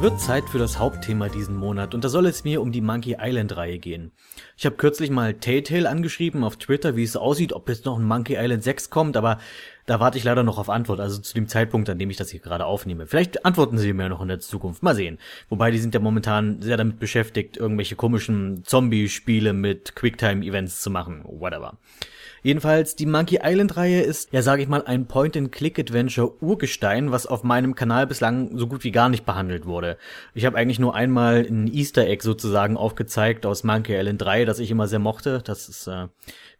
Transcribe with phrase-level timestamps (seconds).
[0.00, 3.18] Wird Zeit für das Hauptthema diesen Monat und da soll es mir um die Monkey
[3.20, 4.12] Island Reihe gehen.
[4.56, 8.04] Ich habe kürzlich mal Telltale angeschrieben auf Twitter, wie es aussieht, ob jetzt noch ein
[8.06, 9.36] Monkey Island 6 kommt, aber
[9.84, 12.30] da warte ich leider noch auf Antwort, also zu dem Zeitpunkt, an dem ich das
[12.30, 13.06] hier gerade aufnehme.
[13.06, 15.18] Vielleicht antworten sie mir noch in der Zukunft, mal sehen.
[15.50, 21.24] Wobei die sind ja momentan sehr damit beschäftigt, irgendwelche komischen Zombie-Spiele mit Quicktime-Events zu machen,
[21.24, 21.76] whatever.
[22.42, 27.42] Jedenfalls, die Monkey Island Reihe ist, ja sage ich mal, ein Point-and-Click-Adventure Urgestein, was auf
[27.42, 29.98] meinem Kanal bislang so gut wie gar nicht behandelt wurde.
[30.34, 34.58] Ich habe eigentlich nur einmal ein Easter Egg sozusagen aufgezeigt aus Monkey Island 3, das
[34.58, 35.42] ich immer sehr mochte.
[35.44, 36.08] Das ist, äh,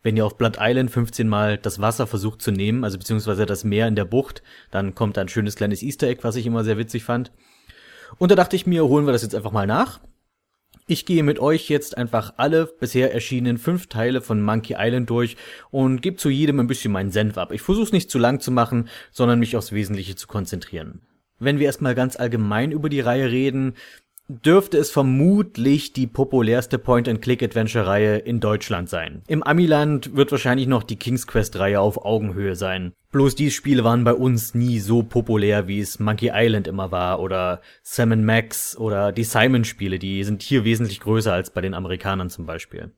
[0.02, 3.64] wenn ihr auf Blood Island 15 mal das Wasser versucht zu nehmen, also beziehungsweise das
[3.64, 6.78] Meer in der Bucht, dann kommt ein schönes kleines Easter Egg, was ich immer sehr
[6.78, 7.32] witzig fand.
[8.18, 10.00] Und da dachte ich mir, holen wir das jetzt einfach mal nach.
[10.90, 15.36] Ich gehe mit euch jetzt einfach alle bisher erschienenen fünf Teile von Monkey Island durch
[15.70, 17.52] und gebe zu jedem ein bisschen meinen Senf ab.
[17.52, 21.02] Ich versuche es nicht zu lang zu machen, sondern mich aufs Wesentliche zu konzentrieren.
[21.38, 23.74] Wenn wir erstmal ganz allgemein über die Reihe reden,
[24.30, 29.22] dürfte es vermutlich die populärste Point-and-Click-Adventure-Reihe in Deutschland sein.
[29.26, 32.92] Im Amiland wird wahrscheinlich noch die King's Quest-Reihe auf Augenhöhe sein.
[33.12, 37.20] Bloß die Spiele waren bei uns nie so populär, wie es Monkey Island immer war
[37.20, 42.30] oder Sam Max oder die Simon-Spiele, die sind hier wesentlich größer als bei den Amerikanern
[42.30, 42.92] zum Beispiel.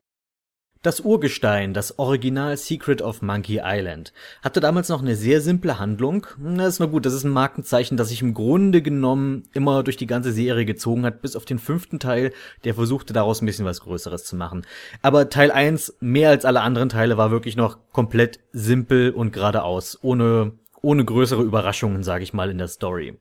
[0.83, 6.27] Das Urgestein, das Original Secret of Monkey Island, hatte damals noch eine sehr simple Handlung.
[6.41, 9.97] Das ist nur gut, das ist ein Markenzeichen, das sich im Grunde genommen immer durch
[9.97, 12.33] die ganze Serie gezogen hat, bis auf den fünften Teil,
[12.65, 14.67] der versuchte daraus ein bisschen was Größeres zu machen.
[15.03, 20.01] Aber Teil 1, mehr als alle anderen Teile, war wirklich noch komplett simpel und geradeaus,
[20.03, 23.21] ohne, ohne größere Überraschungen, sage ich mal, in der Story.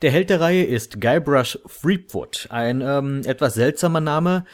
[0.00, 4.46] Der Held der Reihe ist Guybrush Threepwood, ein ähm, etwas seltsamer Name,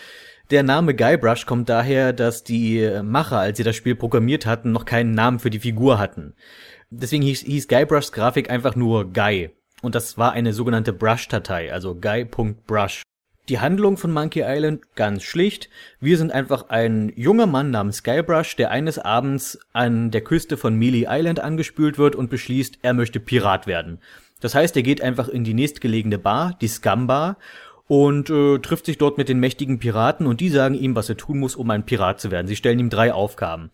[0.51, 4.84] der Name Guybrush kommt daher, dass die Macher, als sie das Spiel programmiert hatten, noch
[4.84, 6.34] keinen Namen für die Figur hatten.
[6.91, 9.51] Deswegen hieß, hieß Guybrushs Grafik einfach nur Guy.
[9.83, 13.03] Und das war eine sogenannte Brush-Datei, also guy.brush.
[13.48, 15.71] Die Handlung von Monkey Island ganz schlicht.
[15.98, 20.77] Wir sind einfach ein junger Mann namens Guybrush, der eines Abends an der Küste von
[20.77, 23.99] Mealy Island angespült wird und beschließt, er möchte Pirat werden.
[24.41, 27.37] Das heißt, er geht einfach in die nächstgelegene Bar, die Scum Bar,
[27.91, 31.17] und äh, trifft sich dort mit den mächtigen Piraten und die sagen ihm, was er
[31.17, 32.47] tun muss, um ein Pirat zu werden.
[32.47, 33.73] Sie stellen ihm drei Aufgaben.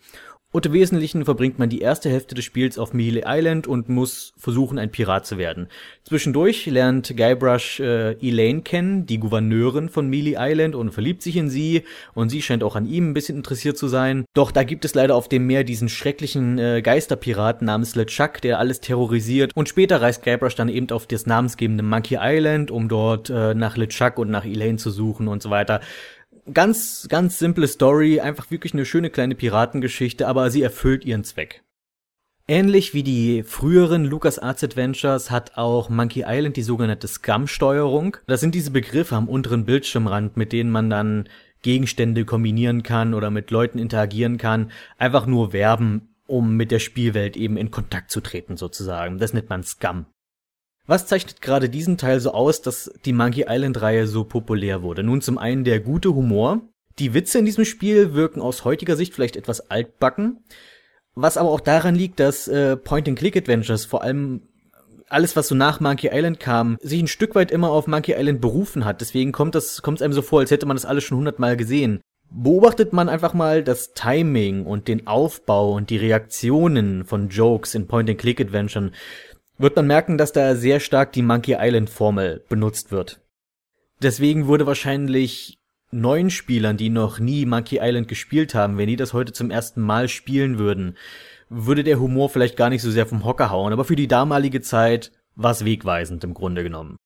[0.56, 4.32] Und im Wesentlichen verbringt man die erste Hälfte des Spiels auf Mealy Island und muss
[4.38, 5.68] versuchen, ein Pirat zu werden.
[6.04, 11.50] Zwischendurch lernt Guybrush äh, Elaine kennen, die Gouverneurin von Mealy Island, und verliebt sich in
[11.50, 11.82] sie.
[12.14, 14.24] Und sie scheint auch an ihm ein bisschen interessiert zu sein.
[14.32, 18.58] Doch da gibt es leider auf dem Meer diesen schrecklichen äh, Geisterpiraten namens LeChuck, der
[18.58, 19.52] alles terrorisiert.
[19.54, 23.76] Und später reist Guybrush dann eben auf das namensgebende Monkey Island, um dort äh, nach
[23.76, 25.82] LeChuck und nach Elaine zu suchen und so weiter
[26.52, 31.62] ganz, ganz simple Story, einfach wirklich eine schöne kleine Piratengeschichte, aber sie erfüllt ihren Zweck.
[32.48, 38.18] Ähnlich wie die früheren LucasArts Adventures hat auch Monkey Island die sogenannte Scum-Steuerung.
[38.28, 41.28] Das sind diese Begriffe am unteren Bildschirmrand, mit denen man dann
[41.62, 44.70] Gegenstände kombinieren kann oder mit Leuten interagieren kann.
[44.96, 49.18] Einfach nur werben, um mit der Spielwelt eben in Kontakt zu treten sozusagen.
[49.18, 50.06] Das nennt man Scum.
[50.86, 55.02] Was zeichnet gerade diesen Teil so aus, dass die Monkey Island Reihe so populär wurde?
[55.02, 56.60] Nun zum einen der gute Humor.
[56.98, 60.44] Die Witze in diesem Spiel wirken aus heutiger Sicht vielleicht etwas altbacken,
[61.14, 64.42] was aber auch daran liegt, dass äh, Point-and-Click-Adventures, vor allem
[65.08, 68.40] alles, was so nach Monkey Island kam, sich ein Stück weit immer auf Monkey Island
[68.40, 69.00] berufen hat.
[69.00, 71.56] Deswegen kommt das, kommt es einem so vor, als hätte man das alles schon hundertmal
[71.56, 72.00] gesehen.
[72.30, 77.86] Beobachtet man einfach mal das Timing und den Aufbau und die Reaktionen von Jokes in
[77.86, 78.92] Point-and-Click-Adventuren,
[79.58, 83.20] wird man merken, dass da sehr stark die Monkey Island Formel benutzt wird.
[84.02, 85.58] Deswegen wurde wahrscheinlich
[85.90, 89.80] neuen Spielern, die noch nie Monkey Island gespielt haben, wenn die das heute zum ersten
[89.80, 90.96] Mal spielen würden,
[91.48, 94.60] würde der Humor vielleicht gar nicht so sehr vom Hocker hauen, aber für die damalige
[94.60, 96.96] Zeit war es wegweisend im Grunde genommen.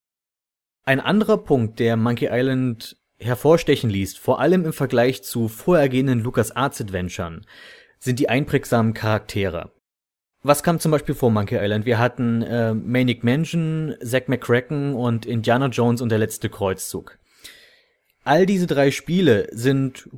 [0.84, 6.81] Ein anderer Punkt, der Monkey Island hervorstechen ließ, vor allem im Vergleich zu vorhergehenden LucasArts
[6.81, 7.47] Adventuren,
[7.99, 9.72] sind die einprägsamen Charaktere.
[10.42, 11.84] Was kam zum Beispiel vor Monkey Island?
[11.84, 17.19] Wir hatten äh, Manic Mansion, Zack McCracken und Indiana Jones und der letzte Kreuzzug.
[18.25, 20.08] All diese drei Spiele sind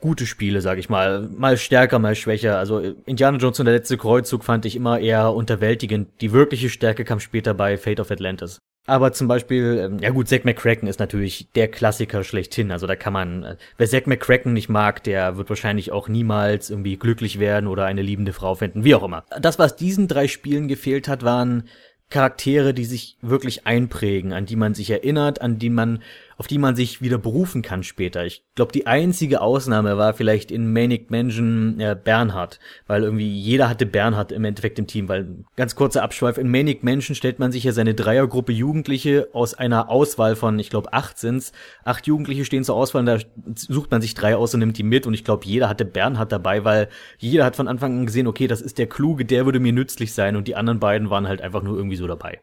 [0.00, 1.28] gute Spiele, sag ich mal.
[1.28, 2.58] Mal stärker, mal schwächer.
[2.58, 6.08] Also Indiana Jones und der letzte Kreuzzug fand ich immer eher unterwältigend.
[6.20, 8.58] Die wirkliche Stärke kam später bei Fate of Atlantis.
[8.86, 12.72] Aber zum Beispiel, ähm, ja gut, Zack McCracken ist natürlich der Klassiker schlechthin.
[12.72, 16.68] Also da kann man, äh, wer Zack McCracken nicht mag, der wird wahrscheinlich auch niemals
[16.68, 19.24] irgendwie glücklich werden oder eine liebende Frau finden, wie auch immer.
[19.40, 21.68] Das, was diesen drei Spielen gefehlt hat, waren
[22.10, 26.02] Charaktere, die sich wirklich einprägen, an die man sich erinnert, an die man
[26.36, 28.24] auf die man sich wieder berufen kann später.
[28.24, 33.68] Ich glaube, die einzige Ausnahme war vielleicht in Manic Mansion äh, Bernhard, weil irgendwie jeder
[33.68, 37.52] hatte Bernhard im Endeffekt im Team, weil ganz kurzer Abschweif, in Manic Mansion stellt man
[37.52, 41.52] sich ja seine Dreiergruppe Jugendliche aus einer Auswahl von, ich glaube, acht sind's.
[41.84, 43.18] Acht Jugendliche stehen zur Auswahl und da
[43.54, 46.32] sucht man sich drei aus und nimmt die mit und ich glaube, jeder hatte Bernhard
[46.32, 46.88] dabei, weil
[47.18, 50.12] jeder hat von Anfang an gesehen, okay, das ist der Kluge, der würde mir nützlich
[50.14, 52.40] sein und die anderen beiden waren halt einfach nur irgendwie so dabei.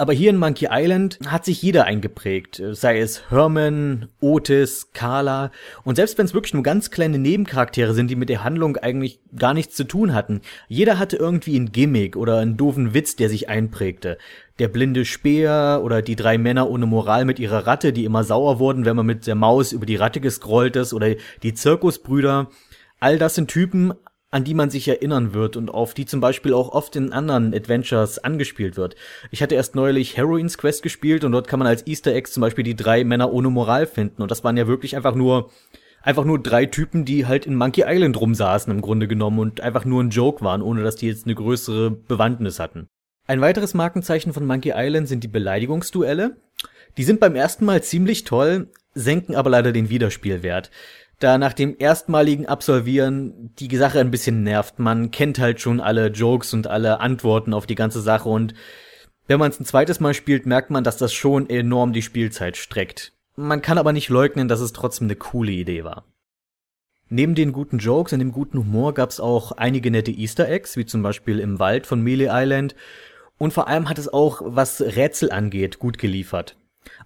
[0.00, 5.50] Aber hier in Monkey Island hat sich jeder eingeprägt, sei es Herman, Otis, Carla
[5.82, 9.18] und selbst wenn es wirklich nur ganz kleine Nebencharaktere sind, die mit der Handlung eigentlich
[9.34, 13.28] gar nichts zu tun hatten, jeder hatte irgendwie ein Gimmick oder einen doofen Witz, der
[13.28, 14.18] sich einprägte.
[14.60, 18.60] Der blinde Speer oder die drei Männer ohne Moral mit ihrer Ratte, die immer sauer
[18.60, 22.50] wurden, wenn man mit der Maus über die Ratte gescrollt ist oder die Zirkusbrüder.
[23.00, 23.94] All das sind Typen,
[24.30, 27.54] an die man sich erinnern wird und auf die zum Beispiel auch oft in anderen
[27.54, 28.94] Adventures angespielt wird.
[29.30, 32.42] Ich hatte erst neulich Heroines Quest gespielt und dort kann man als Easter Eggs zum
[32.42, 35.50] Beispiel die drei Männer ohne Moral finden und das waren ja wirklich einfach nur
[36.02, 39.84] einfach nur drei Typen, die halt in Monkey Island rumsaßen im Grunde genommen und einfach
[39.84, 42.88] nur ein Joke waren, ohne dass die jetzt eine größere Bewandtnis hatten.
[43.26, 46.36] Ein weiteres Markenzeichen von Monkey Island sind die Beleidigungsduelle.
[46.96, 50.70] Die sind beim ersten Mal ziemlich toll, senken aber leider den Wiederspielwert
[51.18, 54.78] da nach dem erstmaligen Absolvieren die Sache ein bisschen nervt.
[54.78, 58.54] Man kennt halt schon alle Jokes und alle Antworten auf die ganze Sache und
[59.26, 62.56] wenn man es ein zweites Mal spielt, merkt man, dass das schon enorm die Spielzeit
[62.56, 63.12] streckt.
[63.36, 66.04] Man kann aber nicht leugnen, dass es trotzdem eine coole Idee war.
[67.10, 70.86] Neben den guten Jokes und dem guten Humor gab's auch einige nette Easter Eggs, wie
[70.86, 72.74] zum Beispiel im Wald von Melee Island.
[73.38, 76.56] Und vor allem hat es auch, was Rätsel angeht, gut geliefert.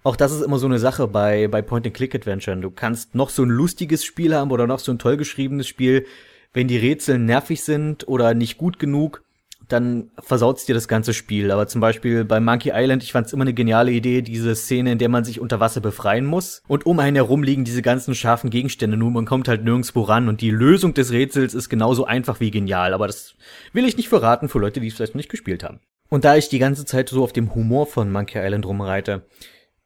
[0.03, 2.61] Auch das ist immer so eine Sache bei, bei Point-and-Click-Adventuren.
[2.61, 6.05] Du kannst noch so ein lustiges Spiel haben oder noch so ein toll geschriebenes Spiel.
[6.51, 9.23] Wenn die Rätsel nervig sind oder nicht gut genug,
[9.69, 11.51] dann versaut's dir das ganze Spiel.
[11.51, 14.97] Aber zum Beispiel bei Monkey Island, ich fand's immer eine geniale Idee, diese Szene, in
[14.97, 16.61] der man sich unter Wasser befreien muss.
[16.67, 18.97] Und um einen herum liegen diese ganzen scharfen Gegenstände.
[18.97, 20.27] Nur man kommt halt nirgendwo ran.
[20.27, 22.93] Und die Lösung des Rätsels ist genauso einfach wie genial.
[22.93, 23.35] Aber das
[23.71, 25.79] will ich nicht verraten für Leute, die es vielleicht nicht gespielt haben.
[26.09, 29.23] Und da ich die ganze Zeit so auf dem Humor von Monkey Island rumreite,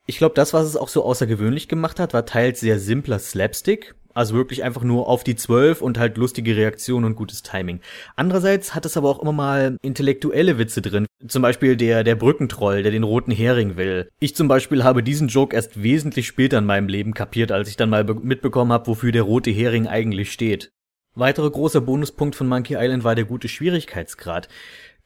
[0.07, 3.94] ich glaube, das, was es auch so außergewöhnlich gemacht hat, war teils sehr simpler Slapstick.
[4.13, 7.81] Also wirklich einfach nur auf die Zwölf und halt lustige Reaktionen und gutes Timing.
[8.15, 11.06] Andererseits hat es aber auch immer mal intellektuelle Witze drin.
[11.27, 14.09] Zum Beispiel der, der Brückentroll, der den roten Hering will.
[14.19, 17.75] Ich zum Beispiel habe diesen Joke erst wesentlich später in meinem Leben kapiert, als ich
[17.75, 20.71] dann mal mitbekommen habe, wofür der rote Hering eigentlich steht.
[21.13, 24.48] Weiterer großer Bonuspunkt von Monkey Island war der gute Schwierigkeitsgrad.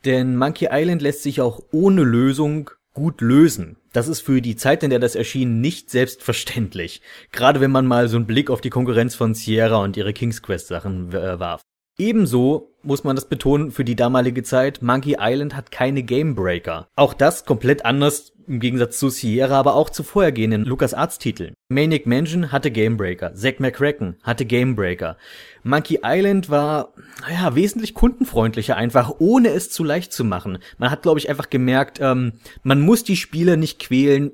[0.06, 3.76] Denn Monkey Island lässt sich auch ohne Lösung gut lösen.
[3.94, 7.02] Das ist für die Zeit, in der das erschien, nicht selbstverständlich.
[7.32, 10.42] Gerade wenn man mal so einen Blick auf die Konkurrenz von Sierra und ihre King's
[10.42, 11.62] Quest Sachen äh, warf.
[11.98, 16.88] Ebenso muss man das betonen für die damalige Zeit, Monkey Island hat keine Gamebreaker.
[16.96, 21.54] Auch das komplett anders im Gegensatz zu Sierra, aber auch zu vorhergehenden LucasArts Titeln.
[21.70, 25.18] Manic Mansion hatte Gamebreaker, Zack McCracken hatte Gamebreaker.
[25.64, 30.58] Monkey Island war, naja, wesentlich kundenfreundlicher einfach, ohne es zu leicht zu machen.
[30.78, 32.34] Man hat, glaube ich, einfach gemerkt, ähm,
[32.64, 34.32] man muss die Spieler nicht quälen,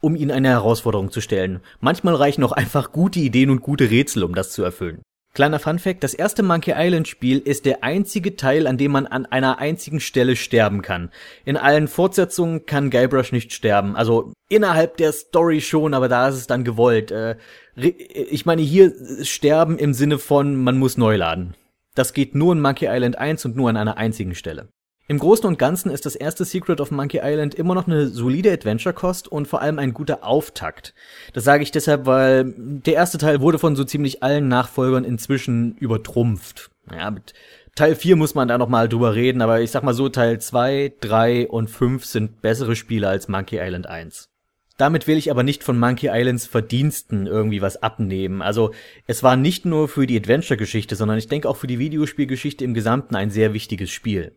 [0.00, 1.60] um ihnen eine Herausforderung zu stellen.
[1.80, 5.02] Manchmal reichen auch einfach gute Ideen und gute Rätsel, um das zu erfüllen.
[5.32, 9.26] Kleiner Funfact, das erste Monkey Island Spiel ist der einzige Teil, an dem man an
[9.26, 11.10] einer einzigen Stelle sterben kann.
[11.44, 13.94] In allen Fortsetzungen kann Guybrush nicht sterben.
[13.94, 17.12] Also innerhalb der Story schon, aber da ist es dann gewollt.
[17.12, 17.36] Äh,
[17.76, 18.92] ich meine hier
[19.22, 21.54] sterben im Sinne von, man muss neu laden.
[21.94, 24.68] Das geht nur in Monkey Island 1 und nur an einer einzigen Stelle.
[25.10, 28.52] Im Großen und Ganzen ist das erste Secret of Monkey Island immer noch eine solide
[28.52, 30.94] Adventure-Kost und vor allem ein guter Auftakt.
[31.32, 35.74] Das sage ich deshalb, weil der erste Teil wurde von so ziemlich allen Nachfolgern inzwischen
[35.78, 36.70] übertrumpft.
[36.96, 37.34] Ja, mit
[37.74, 40.40] Teil 4 muss man da noch mal drüber reden, aber ich sag mal so, Teil
[40.40, 44.28] 2, 3 und 5 sind bessere Spiele als Monkey Island 1.
[44.76, 48.42] Damit will ich aber nicht von Monkey Islands Verdiensten irgendwie was abnehmen.
[48.42, 48.70] Also
[49.08, 52.74] es war nicht nur für die Adventure-Geschichte, sondern ich denke auch für die Videospielgeschichte im
[52.74, 54.36] Gesamten ein sehr wichtiges Spiel.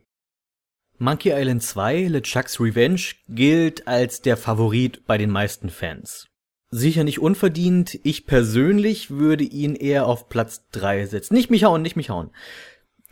[0.98, 6.28] Monkey Island 2, LeChuck's Revenge, gilt als der Favorit bei den meisten Fans.
[6.70, 11.34] Sicher nicht unverdient, ich persönlich würde ihn eher auf Platz 3 setzen.
[11.34, 12.30] Nicht mich hauen, nicht mich hauen.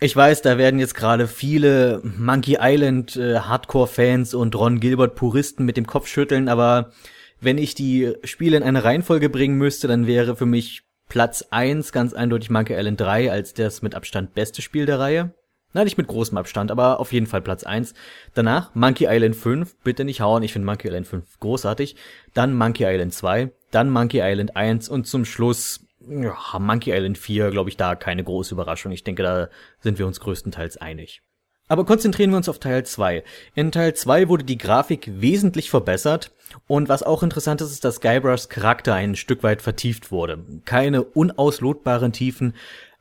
[0.01, 5.77] Ich weiß, da werden jetzt gerade viele Monkey Island äh, Hardcore-Fans und Ron Gilbert-Puristen mit
[5.77, 6.93] dem Kopf schütteln, aber
[7.41, 11.93] wenn ich die Spiele in eine Reihenfolge bringen müsste, dann wäre für mich Platz 1
[11.93, 15.35] ganz eindeutig Monkey Island 3 als das mit Abstand beste Spiel der Reihe.
[15.73, 17.95] Na, nicht mit großem Abstand, aber auf jeden Fall Platz eins.
[18.35, 21.97] Danach Monkey Island 5, bitte nicht hauen, ich finde Monkey Island 5 großartig.
[22.35, 27.51] Dann Monkey Island 2, dann Monkey Island 1 und zum Schluss ja, Monkey Island 4,
[27.51, 28.93] glaube ich, da keine große Überraschung.
[28.93, 29.49] Ich denke, da
[29.81, 31.23] sind wir uns größtenteils einig.
[31.69, 33.25] Aber konzentrieren wir uns auf Teil 2.
[33.55, 36.33] In Teil 2 wurde die Grafik wesentlich verbessert
[36.67, 40.45] und was auch interessant ist, ist, dass Guybrushs Charakter ein Stück weit vertieft wurde.
[40.65, 42.55] Keine unauslotbaren Tiefen,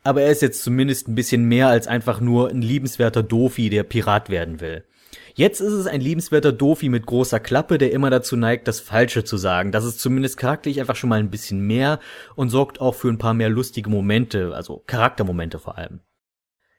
[0.04, 3.84] aber er ist jetzt zumindest ein bisschen mehr als einfach nur ein liebenswerter Dofi, der
[3.84, 4.84] Pirat werden will.
[5.34, 9.24] Jetzt ist es ein liebenswerter Dofi mit großer Klappe, der immer dazu neigt, das Falsche
[9.24, 9.72] zu sagen.
[9.72, 12.00] Das ist zumindest charakterlich einfach schon mal ein bisschen mehr
[12.36, 16.02] und sorgt auch für ein paar mehr lustige Momente, also Charaktermomente vor allem.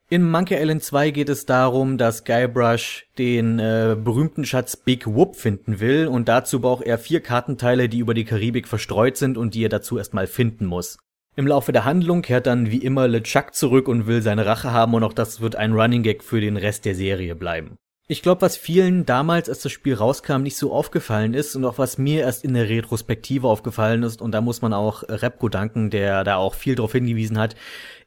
[0.09, 5.37] In Monkey Island 2 geht es darum, dass Guybrush den äh, berühmten Schatz Big Whoop
[5.37, 9.55] finden will und dazu braucht er vier Kartenteile, die über die Karibik verstreut sind und
[9.55, 10.99] die er dazu erstmal finden muss.
[11.35, 14.93] Im Laufe der Handlung kehrt dann wie immer LeChuck zurück und will seine Rache haben
[14.93, 17.79] und auch das wird ein Running Gag für den Rest der Serie bleiben.
[18.07, 21.79] Ich glaube, was vielen damals, als das Spiel rauskam, nicht so aufgefallen ist und auch
[21.79, 25.89] was mir erst in der Retrospektive aufgefallen ist, und da muss man auch Repko danken,
[25.89, 27.57] der da auch viel darauf hingewiesen hat,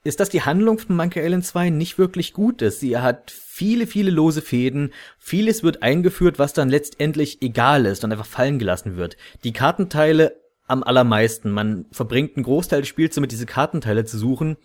[0.04, 2.82] ist, dass die Handlung von Monkey Island 2 nicht wirklich gut ist.
[2.82, 8.12] Sie hat viele, viele lose Fäden, vieles wird eingeführt, was dann letztendlich egal ist und
[8.12, 9.18] einfach fallen gelassen wird.
[9.44, 11.52] Die Kartenteile am allermeisten.
[11.52, 14.58] Man verbringt einen Großteil des Spiels damit, diese Kartenteile zu suchen,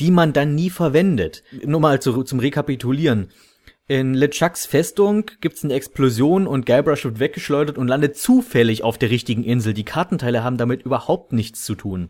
[0.00, 1.42] die man dann nie verwendet.
[1.64, 3.28] Nur mal zu, zum Rekapitulieren.
[3.86, 9.10] In LeChucks Festung gibt's eine Explosion und Guybrush wird weggeschleudert und landet zufällig auf der
[9.10, 9.74] richtigen Insel.
[9.74, 12.08] Die Kartenteile haben damit überhaupt nichts zu tun.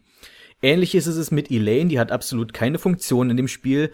[0.63, 3.91] Ähnlich ist es mit Elaine, die hat absolut keine Funktion in dem Spiel.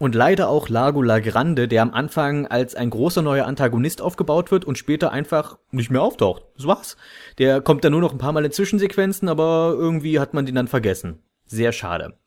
[0.00, 4.50] Und leider auch Lago La Grande, der am Anfang als ein großer neuer Antagonist aufgebaut
[4.50, 6.42] wird und später einfach nicht mehr auftaucht.
[6.56, 6.96] Das war's.
[7.38, 10.56] Der kommt dann nur noch ein paar Mal in Zwischensequenzen, aber irgendwie hat man den
[10.56, 11.22] dann vergessen.
[11.46, 12.18] Sehr schade.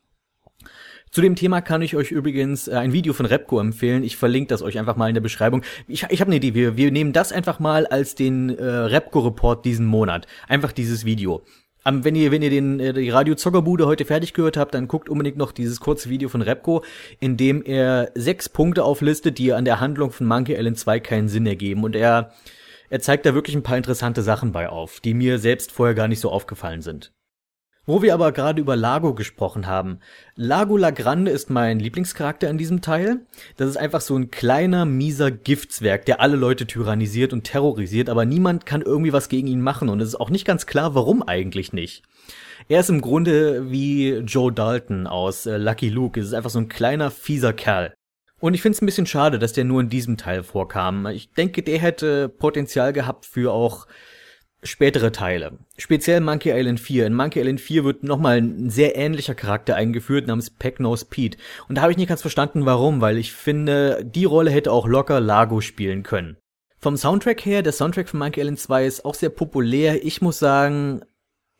[1.10, 4.02] Zu dem Thema kann ich euch übrigens äh, ein Video von Repco empfehlen.
[4.02, 5.62] Ich verlinke das euch einfach mal in der Beschreibung.
[5.86, 6.54] Ich, ich habe eine Idee.
[6.54, 10.26] Wir, wir nehmen das einfach mal als den äh, Repco-Report diesen Monat.
[10.48, 11.42] Einfach dieses Video.
[11.88, 14.88] Um, wenn ihr, wenn ihr den, äh, die Radio Zockerbude heute fertig gehört habt, dann
[14.88, 16.84] guckt unbedingt noch dieses kurze Video von Repco,
[17.20, 21.28] in dem er sechs Punkte auflistet, die an der Handlung von Monkey Island 2 keinen
[21.28, 21.84] Sinn ergeben.
[21.84, 22.32] Und er,
[22.90, 26.08] er zeigt da wirklich ein paar interessante Sachen bei auf, die mir selbst vorher gar
[26.08, 27.12] nicht so aufgefallen sind.
[27.88, 30.00] Wo wir aber gerade über Lago gesprochen haben.
[30.36, 33.20] Lago La Grande ist mein Lieblingscharakter in diesem Teil.
[33.56, 38.26] Das ist einfach so ein kleiner, mieser Giftswerk, der alle Leute tyrannisiert und terrorisiert, aber
[38.26, 41.22] niemand kann irgendwie was gegen ihn machen und es ist auch nicht ganz klar, warum
[41.22, 42.02] eigentlich nicht.
[42.68, 46.20] Er ist im Grunde wie Joe Dalton aus äh, Lucky Luke.
[46.20, 47.94] Es ist einfach so ein kleiner, fieser Kerl.
[48.38, 51.06] Und ich finde es ein bisschen schade, dass der nur in diesem Teil vorkam.
[51.06, 53.86] Ich denke, der hätte Potenzial gehabt für auch
[54.62, 55.58] spätere Teile.
[55.76, 57.06] Speziell Monkey Island 4.
[57.06, 61.38] In Monkey Island 4 wird nochmal ein sehr ähnlicher Charakter eingeführt namens Pecknose Pete.
[61.68, 64.86] Und da habe ich nicht ganz verstanden, warum, weil ich finde, die Rolle hätte auch
[64.86, 66.36] locker Lago spielen können.
[66.80, 70.04] Vom Soundtrack her, der Soundtrack von Monkey Island 2 ist auch sehr populär.
[70.04, 71.02] Ich muss sagen,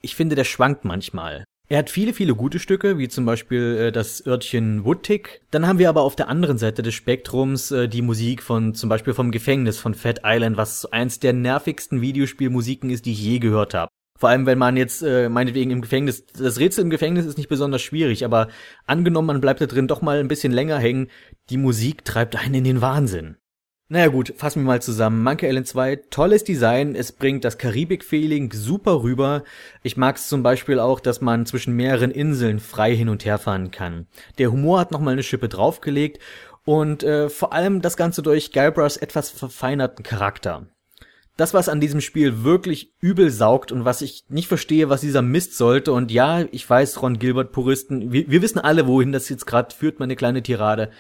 [0.01, 1.45] ich finde, der schwankt manchmal.
[1.71, 5.43] Er hat viele, viele gute Stücke, wie zum Beispiel äh, das Örtchen Woodtick.
[5.51, 8.89] Dann haben wir aber auf der anderen Seite des Spektrums äh, die Musik von zum
[8.89, 13.39] Beispiel vom Gefängnis von Fat Island, was eins der nervigsten Videospielmusiken ist, die ich je
[13.39, 13.91] gehört habe.
[14.19, 17.51] Vor allem, wenn man jetzt äh, meinetwegen im Gefängnis, das Rätsel im Gefängnis ist nicht
[17.51, 18.49] besonders schwierig, aber
[18.87, 21.09] angenommen, man bleibt da drin doch mal ein bisschen länger hängen,
[21.51, 23.37] die Musik treibt einen in den Wahnsinn.
[23.91, 25.23] Naja gut, fassen wir mal zusammen.
[25.23, 29.45] Monkey Island 2, tolles Design, es bringt das Karibik-Feeling super rüber.
[29.83, 33.39] Ich mag es zum Beispiel auch, dass man zwischen mehreren Inseln frei hin und her
[33.39, 34.07] fahren kann.
[34.37, 36.19] Der Humor hat nochmal eine Schippe draufgelegt
[36.67, 40.67] und äh, vor allem das Ganze durch Guybrushs etwas verfeinerten Charakter.
[41.39, 45.23] Das, was an diesem Spiel wirklich übel saugt und was ich nicht verstehe, was dieser
[45.23, 45.95] Mist sollte.
[45.95, 49.99] Und ja, ich weiß, Ron Gilbert-Puristen, wir, wir wissen alle, wohin das jetzt gerade führt,
[49.99, 50.91] meine kleine Tirade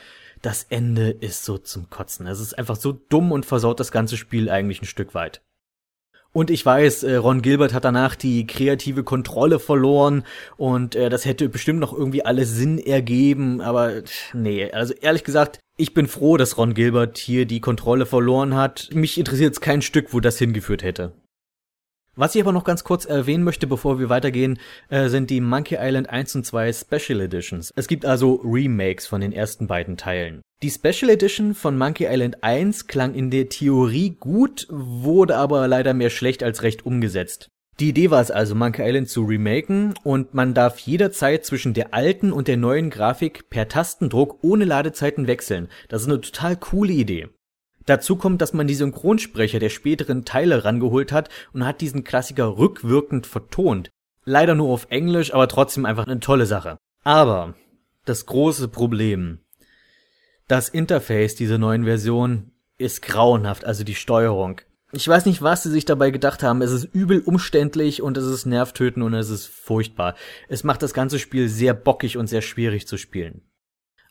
[0.42, 2.26] das Ende ist so zum Kotzen.
[2.26, 5.42] Es ist einfach so dumm und versaut das ganze Spiel eigentlich ein Stück weit.
[6.32, 10.24] Und ich weiß, äh, Ron Gilbert hat danach die kreative Kontrolle verloren
[10.56, 14.02] und äh, das hätte bestimmt noch irgendwie alles Sinn ergeben, aber
[14.34, 18.90] nee, also ehrlich gesagt, ich bin froh, dass Ron Gilbert hier die Kontrolle verloren hat.
[18.92, 21.12] Mich interessiert jetzt kein Stück, wo das hingeführt hätte.
[22.20, 24.58] Was ich aber noch ganz kurz erwähnen möchte, bevor wir weitergehen,
[24.88, 27.72] äh, sind die Monkey Island 1 und 2 Special Editions.
[27.76, 30.42] Es gibt also Remakes von den ersten beiden Teilen.
[30.60, 35.94] Die Special Edition von Monkey Island 1 klang in der Theorie gut, wurde aber leider
[35.94, 37.50] mehr schlecht als recht umgesetzt.
[37.78, 41.94] Die Idee war es also, Monkey Island zu remaken und man darf jederzeit zwischen der
[41.94, 45.68] alten und der neuen Grafik per Tastendruck ohne Ladezeiten wechseln.
[45.88, 47.28] Das ist eine total coole Idee.
[47.88, 52.58] Dazu kommt, dass man die Synchronsprecher der späteren Teile rangeholt hat und hat diesen Klassiker
[52.58, 53.88] rückwirkend vertont.
[54.26, 56.76] Leider nur auf Englisch, aber trotzdem einfach eine tolle Sache.
[57.02, 57.54] Aber
[58.04, 59.38] das große Problem.
[60.48, 64.60] Das Interface dieser neuen Version ist grauenhaft, also die Steuerung.
[64.92, 66.60] Ich weiß nicht, was sie sich dabei gedacht haben.
[66.60, 70.14] Es ist übel umständlich und es ist nervtötend und es ist furchtbar.
[70.48, 73.47] Es macht das ganze Spiel sehr bockig und sehr schwierig zu spielen.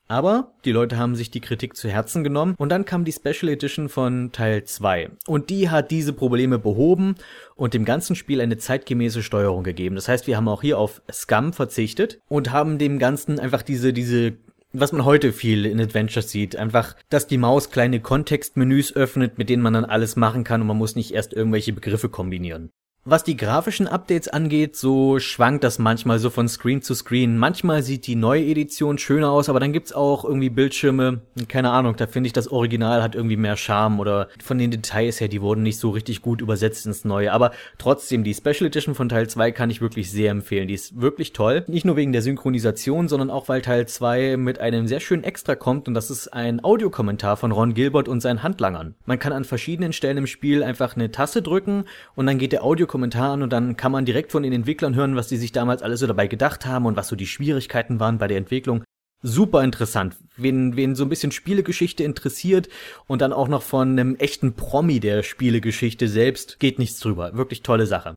[0.08, 3.50] Aber die Leute haben sich die Kritik zu Herzen genommen und dann kam die Special
[3.52, 7.16] Edition von Teil 2 und die hat diese Probleme behoben
[7.56, 9.96] und dem ganzen Spiel eine zeitgemäße Steuerung gegeben.
[9.96, 13.92] Das heißt, wir haben auch hier auf Scum verzichtet und haben dem Ganzen einfach diese,
[13.92, 14.38] diese
[14.74, 16.56] was man heute viel in Adventures sieht.
[16.56, 20.68] Einfach, dass die Maus kleine Kontextmenüs öffnet, mit denen man dann alles machen kann und
[20.68, 22.70] man muss nicht erst irgendwelche Begriffe kombinieren.
[23.10, 27.38] Was die grafischen Updates angeht, so schwankt das manchmal so von Screen zu Screen.
[27.38, 31.96] Manchmal sieht die neue Edition schöner aus, aber dann gibt's auch irgendwie Bildschirme, keine Ahnung,
[31.96, 35.42] da finde ich das Original hat irgendwie mehr Charme oder von den Details her, die
[35.42, 37.32] wurden nicht so richtig gut übersetzt ins Neue.
[37.32, 40.68] Aber trotzdem, die Special Edition von Teil 2 kann ich wirklich sehr empfehlen.
[40.68, 41.64] Die ist wirklich toll.
[41.68, 45.56] Nicht nur wegen der Synchronisation, sondern auch weil Teil 2 mit einem sehr schönen Extra
[45.56, 48.96] kommt und das ist ein Audiokommentar von Ron Gilbert und seinen Handlangern.
[49.06, 52.66] Man kann an verschiedenen Stellen im Spiel einfach eine Taste drücken und dann geht der
[52.66, 55.84] Audiokommentar Kommentaren und dann kann man direkt von den Entwicklern hören, was die sich damals
[55.84, 58.84] alles so dabei gedacht haben und was so die Schwierigkeiten waren bei der Entwicklung.
[59.22, 60.16] Super interessant.
[60.36, 62.70] Wen, wen so ein bisschen Spielegeschichte interessiert
[63.06, 67.38] und dann auch noch von einem echten Promi der Spielegeschichte selbst, geht nichts drüber.
[67.38, 68.16] Wirklich tolle Sache.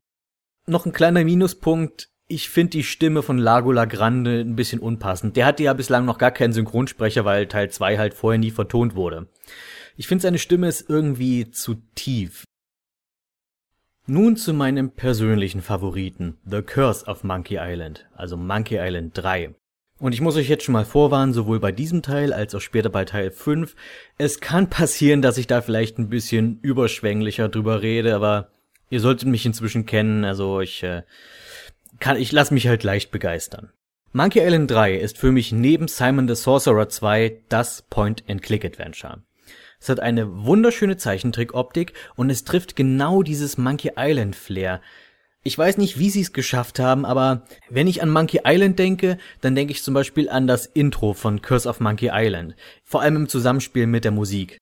[0.65, 2.07] Noch ein kleiner Minuspunkt.
[2.27, 5.35] Ich finde die Stimme von Lago Lagrande ein bisschen unpassend.
[5.37, 8.95] Der hatte ja bislang noch gar keinen Synchronsprecher, weil Teil 2 halt vorher nie vertont
[8.95, 9.29] wurde.
[9.95, 12.45] Ich finde seine Stimme ist irgendwie zu tief.
[14.07, 19.53] Nun zu meinem persönlichen Favoriten, The Curse of Monkey Island, also Monkey Island 3.
[19.99, 22.89] Und ich muss euch jetzt schon mal vorwarnen, sowohl bei diesem Teil als auch später
[22.89, 23.75] bei Teil 5,
[24.17, 28.49] es kann passieren, dass ich da vielleicht ein bisschen überschwänglicher drüber rede, aber
[28.89, 31.03] ihr solltet mich inzwischen kennen, also ich äh,
[31.99, 33.69] kann, ich lasse mich halt leicht begeistern.
[34.13, 39.21] Monkey Island 3 ist für mich neben Simon the Sorcerer 2 das Point-and-Click-Adventure.
[39.81, 44.79] Es hat eine wunderschöne Zeichentrickoptik und es trifft genau dieses Monkey Island Flair.
[45.43, 49.17] Ich weiß nicht, wie sie es geschafft haben, aber wenn ich an Monkey Island denke,
[49.41, 52.55] dann denke ich zum Beispiel an das Intro von Curse of Monkey Island.
[52.83, 54.60] Vor allem im Zusammenspiel mit der Musik.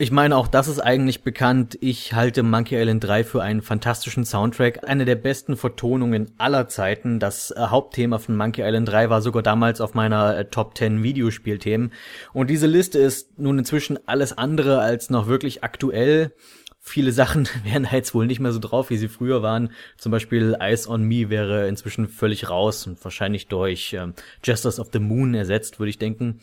[0.00, 1.76] Ich meine, auch das ist eigentlich bekannt.
[1.80, 7.18] Ich halte Monkey Island 3 für einen fantastischen Soundtrack, eine der besten Vertonungen aller Zeiten.
[7.18, 11.02] Das äh, Hauptthema von Monkey Island 3 war sogar damals auf meiner äh, Top 10
[11.02, 11.92] Videospielthemen.
[12.32, 16.32] Und diese Liste ist nun inzwischen alles andere als noch wirklich aktuell.
[16.78, 19.72] Viele Sachen wären jetzt wohl nicht mehr so drauf, wie sie früher waren.
[19.96, 24.90] Zum Beispiel Eyes on Me wäre inzwischen völlig raus und wahrscheinlich durch ähm, Justice of
[24.92, 26.38] the Moon ersetzt, würde ich denken.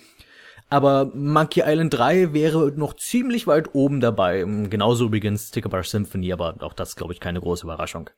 [0.69, 4.43] Aber Monkey Island 3 wäre noch ziemlich weit oben dabei.
[4.69, 8.09] Genauso übrigens Tickerbar Symphony, aber auch das glaube ich keine große Überraschung.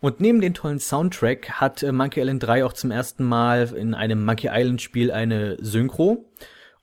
[0.00, 3.94] Und neben dem tollen Soundtrack hat äh, Monkey Island 3 auch zum ersten Mal in
[3.94, 6.30] einem Monkey Island Spiel eine Synchro.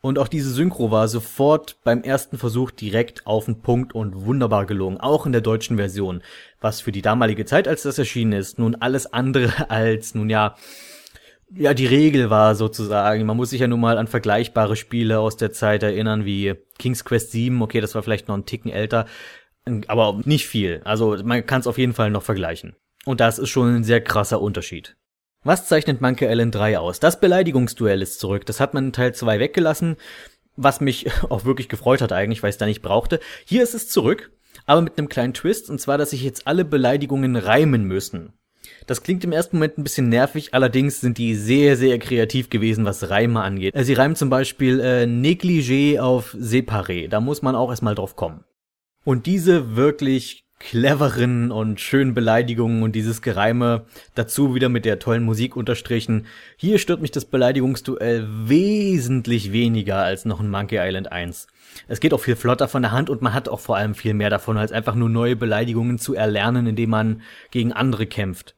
[0.01, 4.65] Und auch diese Synchro war sofort beim ersten Versuch direkt auf den Punkt und wunderbar
[4.65, 6.21] gelungen, auch in der deutschen Version,
[6.61, 10.55] was für die damalige Zeit, als das erschienen ist, nun alles andere als, nun ja,
[11.53, 13.25] ja, die Regel war sozusagen.
[13.25, 17.05] Man muss sich ja nun mal an vergleichbare Spiele aus der Zeit erinnern, wie King's
[17.05, 17.61] Quest 7.
[17.61, 19.05] Okay, das war vielleicht noch ein Ticken älter,
[19.87, 20.81] aber nicht viel.
[20.85, 22.75] Also man kann es auf jeden Fall noch vergleichen.
[23.05, 24.95] Und das ist schon ein sehr krasser Unterschied.
[25.43, 26.99] Was zeichnet Monkey Island 3 aus?
[26.99, 28.47] Das Beleidigungsduell ist zurück.
[28.47, 29.97] Das hat man in Teil 2 weggelassen,
[30.55, 33.19] was mich auch wirklich gefreut hat eigentlich, weil ich es da nicht brauchte.
[33.45, 34.31] Hier ist es zurück,
[34.65, 38.33] aber mit einem kleinen Twist, und zwar, dass sich jetzt alle Beleidigungen reimen müssen.
[38.87, 42.85] Das klingt im ersten Moment ein bisschen nervig, allerdings sind die sehr, sehr kreativ gewesen,
[42.85, 43.75] was Reime angeht.
[43.75, 47.07] Äh, sie reimen zum Beispiel äh, Negligé auf Separé.
[47.07, 48.43] Da muss man auch erstmal drauf kommen.
[49.03, 55.23] Und diese wirklich cleveren und schönen Beleidigungen und dieses Gereime dazu wieder mit der tollen
[55.23, 56.27] Musik unterstrichen.
[56.55, 61.47] Hier stört mich das Beleidigungsduell wesentlich weniger als noch in Monkey Island 1.
[61.87, 64.13] Es geht auch viel flotter von der Hand und man hat auch vor allem viel
[64.13, 67.21] mehr davon, als einfach nur neue Beleidigungen zu erlernen, indem man
[67.51, 68.55] gegen andere kämpft.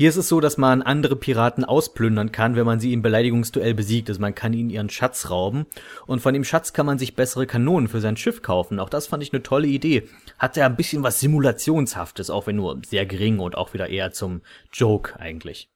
[0.00, 3.74] Hier ist es so, dass man andere Piraten ausplündern kann, wenn man sie im Beleidigungsduell
[3.74, 4.08] besiegt.
[4.08, 5.66] Also man kann ihnen ihren Schatz rauben
[6.06, 8.80] und von dem Schatz kann man sich bessere Kanonen für sein Schiff kaufen.
[8.80, 10.08] Auch das fand ich eine tolle Idee.
[10.38, 14.10] Hat ja ein bisschen was Simulationshaftes, auch wenn nur sehr gering und auch wieder eher
[14.10, 14.40] zum
[14.72, 15.68] Joke eigentlich.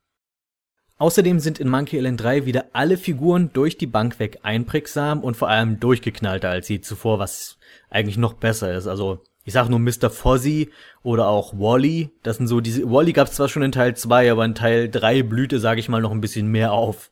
[0.97, 5.37] Außerdem sind in Monkey Island 3 wieder alle Figuren durch die Bank weg einprägsam und
[5.37, 7.59] vor allem durchgeknallter als sie zuvor, was
[7.91, 8.87] eigentlich noch besser ist.
[8.87, 10.11] Also ich sag nur Mr.
[10.11, 10.71] Fozzie
[11.03, 12.11] oder auch Wally.
[12.23, 12.91] Das sind so diese.
[12.91, 16.01] Wally gab's zwar schon in Teil 2, aber in Teil 3 blühte, sag ich mal,
[16.01, 17.11] noch ein bisschen mehr auf.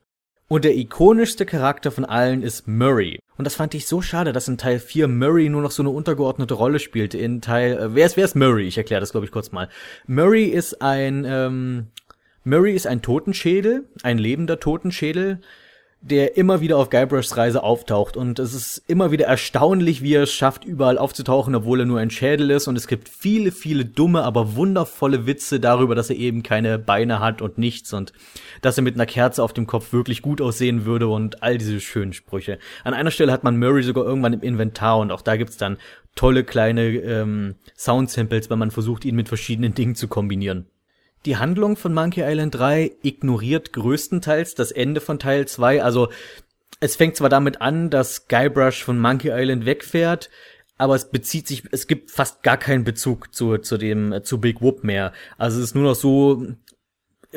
[0.49, 3.19] Und der ikonischste Charakter von allen ist Murray.
[3.39, 5.91] Und das fand ich so schade, dass in Teil 4 Murray nur noch so eine
[5.91, 7.19] untergeordnete Rolle spielte.
[7.19, 7.79] In Teil.
[7.79, 8.67] Äh, wer ist, wer ist Murray?
[8.67, 9.69] Ich erkläre das, glaube ich, kurz mal.
[10.07, 11.25] Murray ist ein.
[11.27, 11.89] Ähm,
[12.45, 15.41] Murray ist ein Totenschädel, ein lebender Totenschädel,
[16.03, 18.17] der immer wieder auf Guybrushs Reise auftaucht.
[18.17, 22.01] Und es ist immer wieder erstaunlich, wie er es schafft, überall aufzutauchen, obwohl er nur
[22.01, 22.67] ein Schädel ist.
[22.67, 27.21] Und es gibt viele, viele dumme, aber wundervolle Witze darüber, dass er eben keine Beine
[27.21, 28.13] hat und nichts und
[28.63, 31.81] dass er mit einer Kerze auf dem Kopf wirklich gut aussehen würde und all diese
[31.81, 32.59] schönen Sprüche.
[32.83, 35.79] An einer Stelle hat man Murray sogar irgendwann im Inventar und auch da gibt's dann
[36.17, 40.67] tolle kleine ähm, Sound-Samples, wenn man versucht, ihn mit verschiedenen Dingen zu kombinieren.
[41.25, 45.83] Die Handlung von Monkey Island 3 ignoriert größtenteils das Ende von Teil 2.
[45.83, 46.09] Also
[46.81, 50.31] es fängt zwar damit an, dass Guybrush von Monkey Island wegfährt,
[50.79, 54.61] aber es bezieht sich, es gibt fast gar keinen Bezug zu, zu dem, zu Big
[54.61, 55.13] Whoop mehr.
[55.39, 56.45] Also es ist nur noch so,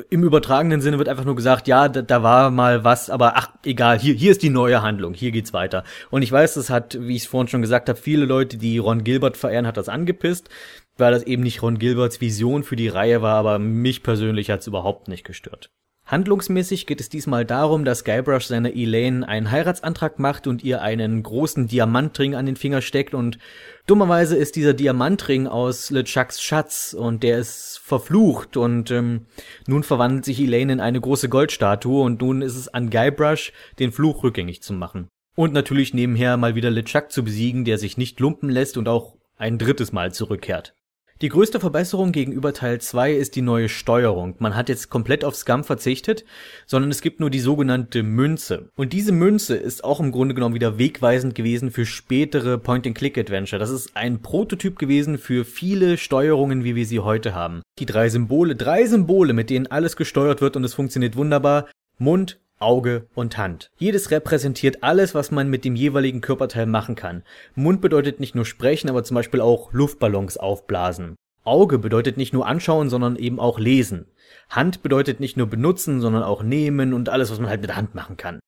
[0.10, 3.50] im übertragenen Sinne wird einfach nur gesagt, ja, da, da war mal was, aber ach,
[3.64, 5.84] egal, hier, hier ist die neue Handlung, hier geht's weiter.
[6.10, 8.80] Und ich weiß, das hat, wie ich es vorhin schon gesagt habe, viele Leute, die
[8.80, 10.50] Ron Gilbert verehren, hat das angepisst
[10.98, 14.68] weil das eben nicht Ron Gilberts Vision für die Reihe war, aber mich persönlich hat's
[14.68, 15.70] überhaupt nicht gestört.
[16.08, 21.24] Handlungsmäßig geht es diesmal darum, dass Guybrush seiner Elaine einen Heiratsantrag macht und ihr einen
[21.24, 23.40] großen Diamantring an den Finger steckt und
[23.88, 29.26] dummerweise ist dieser Diamantring aus LeChucks Schatz und der ist verflucht und ähm,
[29.66, 33.92] nun verwandelt sich Elaine in eine große Goldstatue und nun ist es an Guybrush, den
[33.92, 35.08] Fluch rückgängig zu machen.
[35.36, 39.16] Und natürlich nebenher mal wieder LeChuck zu besiegen, der sich nicht lumpen lässt und auch
[39.38, 40.76] ein drittes Mal zurückkehrt.
[41.22, 44.36] Die größte Verbesserung gegenüber Teil 2 ist die neue Steuerung.
[44.40, 46.26] Man hat jetzt komplett auf Scum verzichtet,
[46.66, 48.70] sondern es gibt nur die sogenannte Münze.
[48.76, 53.62] Und diese Münze ist auch im Grunde genommen wieder wegweisend gewesen für spätere Point-and-Click-Adventure.
[53.62, 57.62] Das ist ein Prototyp gewesen für viele Steuerungen, wie wir sie heute haben.
[57.80, 61.70] Die drei Symbole, drei Symbole, mit denen alles gesteuert wird und es funktioniert wunderbar.
[61.98, 63.70] Mund, Auge und Hand.
[63.78, 67.24] Jedes repräsentiert alles, was man mit dem jeweiligen Körperteil machen kann.
[67.54, 71.16] Mund bedeutet nicht nur sprechen, aber zum Beispiel auch Luftballons aufblasen.
[71.44, 74.08] Auge bedeutet nicht nur anschauen, sondern eben auch lesen.
[74.50, 77.78] Hand bedeutet nicht nur benutzen, sondern auch nehmen und alles, was man halt mit der
[77.78, 78.40] Hand machen kann.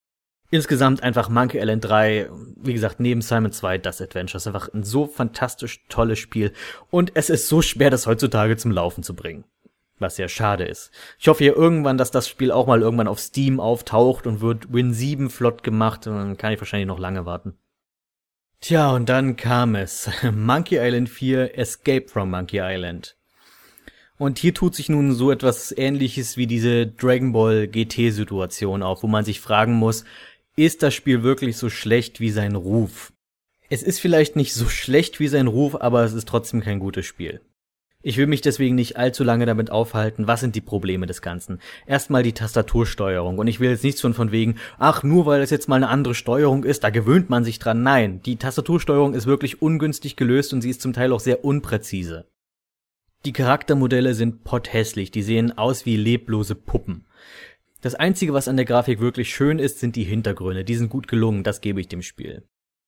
[0.49, 4.83] Insgesamt einfach Monkey Island 3, wie gesagt, neben Simon 2 das Adventure ist einfach ein
[4.83, 6.53] so fantastisch tolles Spiel
[6.89, 9.43] und es ist so schwer, das heutzutage zum Laufen zu bringen.
[9.99, 10.91] Was sehr schade ist.
[11.17, 14.71] Ich hoffe ja irgendwann, dass das Spiel auch mal irgendwann auf Steam auftaucht und wird
[14.71, 17.57] Win 7 flott gemacht und dann kann ich wahrscheinlich noch lange warten.
[18.59, 20.09] Tja, und dann kam es.
[20.33, 23.15] Monkey Island 4 Escape from Monkey Island.
[24.17, 29.03] Und hier tut sich nun so etwas ähnliches wie diese Dragon Ball GT Situation auf,
[29.03, 30.05] wo man sich fragen muss,
[30.55, 33.13] ist das Spiel wirklich so schlecht wie sein Ruf?
[33.69, 37.05] Es ist vielleicht nicht so schlecht wie sein Ruf, aber es ist trotzdem kein gutes
[37.05, 37.41] Spiel.
[38.07, 41.59] Ich will mich deswegen nicht allzu lange damit aufhalten, was sind die Probleme des Ganzen.
[41.85, 45.49] Erstmal die Tastatursteuerung und ich will jetzt nichts von von wegen, ach, nur weil es
[45.49, 47.83] jetzt mal eine andere Steuerung ist, da gewöhnt man sich dran.
[47.83, 52.29] Nein, die Tastatursteuerung ist wirklich ungünstig gelöst und sie ist zum Teil auch sehr unpräzise.
[53.25, 57.07] Die Charaktermodelle sind potthässlich, die sehen aus wie leblose Puppen.
[57.81, 60.63] Das einzige, was an der Grafik wirklich schön ist, sind die Hintergründe.
[60.63, 62.43] Die sind gut gelungen, das gebe ich dem Spiel.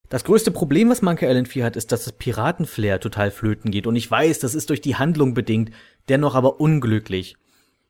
[0.09, 3.85] Das größte Problem, was Monkey Island 4 hat, ist, dass das Piratenflair total flöten geht.
[3.85, 5.69] Und ich weiß, das ist durch die Handlung bedingt,
[6.09, 7.35] dennoch aber unglücklich.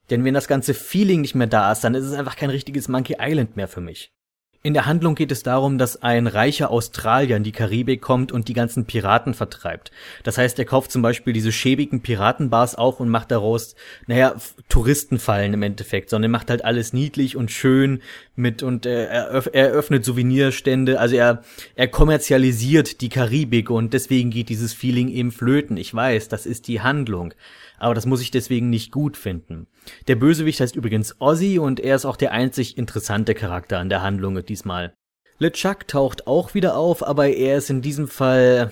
[0.09, 2.89] Denn wenn das ganze Feeling nicht mehr da ist, dann ist es einfach kein richtiges
[2.89, 4.11] Monkey Island mehr für mich.
[4.61, 8.49] In der Handlung geht es darum, dass ein reicher Australier in die Karibik kommt und
[8.49, 9.89] die ganzen Piraten vertreibt.
[10.23, 14.35] Das heißt, er kauft zum Beispiel diese schäbigen Piratenbars auf und macht daraus, naja,
[14.67, 18.01] Touristenfallen im Endeffekt, sondern er macht halt alles niedlich und schön
[18.35, 21.41] mit und äh, er, er öffnet Souvenirstände, also er,
[21.75, 25.77] er kommerzialisiert die Karibik und deswegen geht dieses Feeling eben flöten.
[25.77, 27.33] Ich weiß, das ist die Handlung
[27.79, 29.67] aber das muss ich deswegen nicht gut finden.
[30.07, 34.01] Der Bösewicht heißt übrigens Ozzy und er ist auch der einzig interessante Charakter an der
[34.01, 34.93] Handlung diesmal.
[35.39, 38.71] LeChuck taucht auch wieder auf, aber er ist in diesem Fall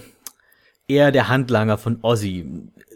[0.88, 2.46] eher der Handlanger von Ozzy.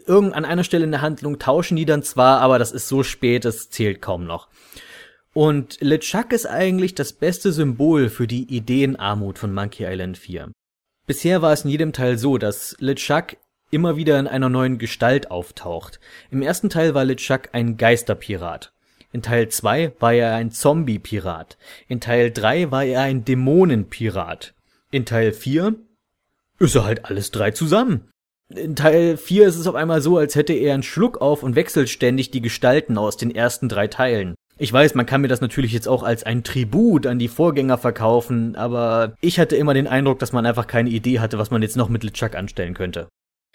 [0.06, 3.02] Irgend an einer Stelle in der Handlung tauschen die dann zwar, aber das ist so
[3.02, 4.48] spät, es zählt kaum noch.
[5.34, 10.52] Und LeChuck ist eigentlich das beste Symbol für die Ideenarmut von Monkey Island 4.
[11.06, 13.36] Bisher war es in jedem Teil so, dass LeChuck
[13.72, 15.98] immer wieder in einer neuen Gestalt auftaucht.
[16.30, 18.72] Im ersten Teil war LeChuck ein Geisterpirat.
[19.12, 21.58] In Teil 2 war er ein Zombie-Pirat.
[21.88, 24.54] In Teil 3 war er ein Dämonenpirat.
[24.90, 25.74] In Teil 4
[26.58, 28.08] ist er halt alles drei zusammen.
[28.48, 31.56] In Teil 4 ist es auf einmal so, als hätte er einen Schluck auf und
[31.56, 34.34] wechselt ständig die Gestalten aus den ersten drei Teilen.
[34.58, 37.78] Ich weiß, man kann mir das natürlich jetzt auch als ein Tribut an die Vorgänger
[37.78, 41.62] verkaufen, aber ich hatte immer den Eindruck, dass man einfach keine Idee hatte, was man
[41.62, 43.08] jetzt noch mit LeChuck anstellen könnte.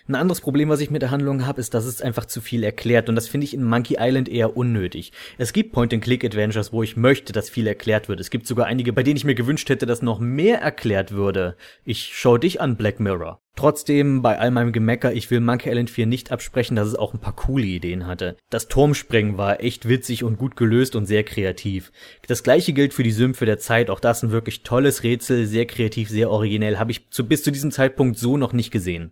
[0.08, 2.64] Ein anderes Problem, was ich mit der Handlung habe, ist, dass es einfach zu viel
[2.64, 5.12] erklärt und das finde ich in Monkey Island eher unnötig.
[5.38, 8.22] Es gibt Point-and-Click-Adventures, wo ich möchte, dass viel erklärt wird.
[8.22, 11.58] Es gibt sogar einige, bei denen ich mir gewünscht hätte, dass noch mehr erklärt würde.
[11.84, 13.42] Ich schau dich an, Black Mirror.
[13.58, 17.14] Trotzdem, bei all meinem Gemecker, ich will Monkey Island 4 nicht absprechen, dass es auch
[17.14, 18.38] ein paar coole Ideen hatte.
[18.50, 21.92] Das Turmspringen war echt witzig und gut gelöst und sehr kreativ.
[22.28, 25.66] Das gleiche gilt für die Sümpfe der Zeit, auch das ein wirklich tolles Rätsel, sehr
[25.66, 29.12] kreativ, sehr originell, habe ich zu, bis zu diesem Zeitpunkt so noch nicht gesehen.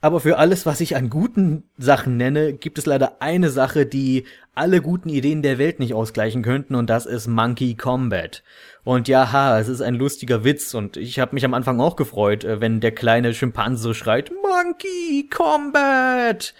[0.00, 4.24] Aber für alles, was ich an guten Sachen nenne, gibt es leider eine Sache, die
[4.54, 8.42] alle guten Ideen der Welt nicht ausgleichen könnten, und das ist Monkey Combat.
[8.84, 11.96] Und ja, ha, es ist ein lustiger Witz, und ich habe mich am Anfang auch
[11.96, 16.54] gefreut, äh, wenn der kleine Schimpanse schreit, Monkey Combat!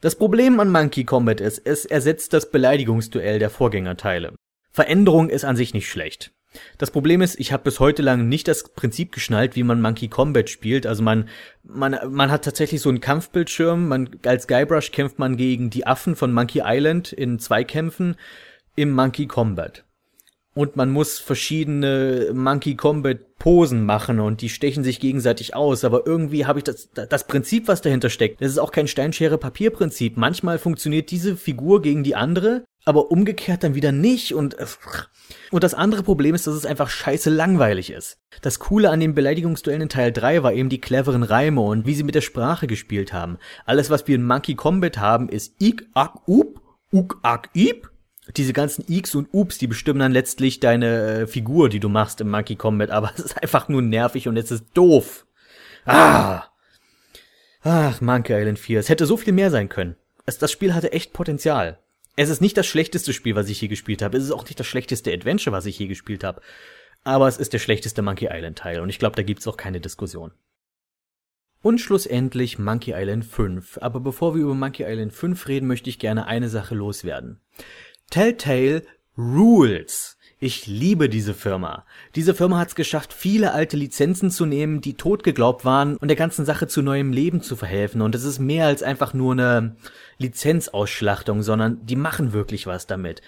[0.00, 4.34] Das Problem an Monkey Combat ist, es ersetzt das Beleidigungsduell der Vorgängerteile.
[4.72, 6.32] Veränderung ist an sich nicht schlecht.
[6.78, 10.08] Das Problem ist, ich habe bis heute lang nicht das Prinzip geschnallt, wie man Monkey
[10.08, 10.86] Combat spielt.
[10.86, 11.28] Also man,
[11.62, 13.86] man, man hat tatsächlich so einen Kampfbildschirm.
[13.86, 18.16] Man, als Guybrush kämpft man gegen die Affen von Monkey Island in Zweikämpfen
[18.74, 19.84] im Monkey Combat.
[20.52, 25.84] Und man muss verschiedene Monkey Combat Posen machen und die stechen sich gegenseitig aus.
[25.84, 28.42] Aber irgendwie habe ich das, das Prinzip, was dahinter steckt.
[28.42, 30.16] Das ist auch kein Steinschere-Papier-Prinzip.
[30.16, 34.66] Manchmal funktioniert diese Figur gegen die andere, aber umgekehrt dann wieder nicht und äh,
[35.50, 38.18] und das andere Problem ist, dass es einfach scheiße langweilig ist.
[38.42, 41.94] Das Coole an den Beleidigungsduellen in Teil 3 war eben die cleveren Reime und wie
[41.94, 43.38] sie mit der Sprache gespielt haben.
[43.66, 46.60] Alles, was wir in Monkey Combat haben, ist ik, ak, up,
[46.92, 47.90] uk, ak, ip.
[48.36, 52.20] Diese ganzen Iks und Ups, die bestimmen dann letztlich deine äh, Figur, die du machst
[52.20, 55.26] im Monkey Combat, aber es ist einfach nur nervig und es ist doof.
[55.84, 56.44] Ah!
[57.62, 58.80] Ach, Monkey Island 4.
[58.80, 59.96] Es hätte so viel mehr sein können.
[60.26, 61.78] Es, das Spiel hatte echt Potenzial.
[62.20, 64.18] Es ist nicht das schlechteste Spiel, was ich je gespielt habe.
[64.18, 66.42] Es ist auch nicht das schlechteste Adventure, was ich je gespielt habe.
[67.02, 69.80] Aber es ist der schlechteste Monkey Island Teil und ich glaube, da gibt's auch keine
[69.80, 70.30] Diskussion.
[71.62, 73.78] Und schlussendlich Monkey Island 5.
[73.80, 77.40] Aber bevor wir über Monkey Island 5 reden, möchte ich gerne eine Sache loswerden.
[78.10, 78.82] Telltale
[79.16, 80.18] Rules.
[80.42, 81.84] Ich liebe diese Firma.
[82.14, 86.08] Diese Firma hat es geschafft, viele alte Lizenzen zu nehmen, die tot geglaubt waren und
[86.08, 88.00] der ganzen Sache zu neuem Leben zu verhelfen.
[88.00, 89.76] Und es ist mehr als einfach nur eine
[90.16, 93.20] Lizenzausschlachtung, sondern die machen wirklich was damit.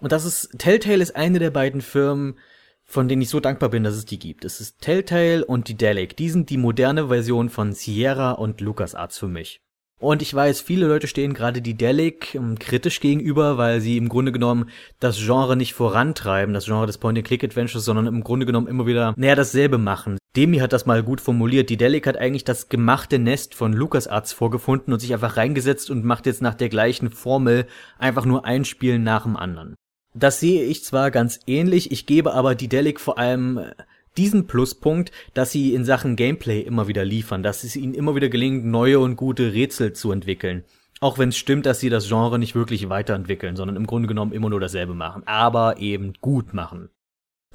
[0.00, 2.38] Und das ist, Telltale ist eine der beiden Firmen,
[2.84, 4.44] von denen ich so dankbar bin, dass es die gibt.
[4.44, 6.18] Es ist Telltale und die Delic.
[6.18, 9.62] Die sind die moderne Version von Sierra und LucasArts für mich.
[10.00, 14.08] Und ich weiß, viele Leute stehen gerade die Delic ähm, kritisch gegenüber, weil sie im
[14.08, 18.86] Grunde genommen das Genre nicht vorantreiben, das Genre des Point-and-Click-Adventures, sondern im Grunde genommen immer
[18.86, 20.18] wieder näher dasselbe machen.
[20.36, 21.68] Demi hat das mal gut formuliert.
[21.68, 26.04] Die Delic hat eigentlich das gemachte Nest von LucasArts vorgefunden und sich einfach reingesetzt und
[26.04, 27.66] macht jetzt nach der gleichen Formel
[27.98, 29.74] einfach nur ein Spiel nach dem anderen.
[30.14, 33.72] Das sehe ich zwar ganz ähnlich, ich gebe aber die Delic vor allem äh,
[34.16, 38.28] diesen Pluspunkt, dass sie in Sachen Gameplay immer wieder liefern, dass es ihnen immer wieder
[38.28, 40.64] gelingt, neue und gute Rätsel zu entwickeln.
[41.00, 44.32] Auch wenn es stimmt, dass sie das Genre nicht wirklich weiterentwickeln, sondern im Grunde genommen
[44.32, 46.90] immer nur dasselbe machen, aber eben gut machen.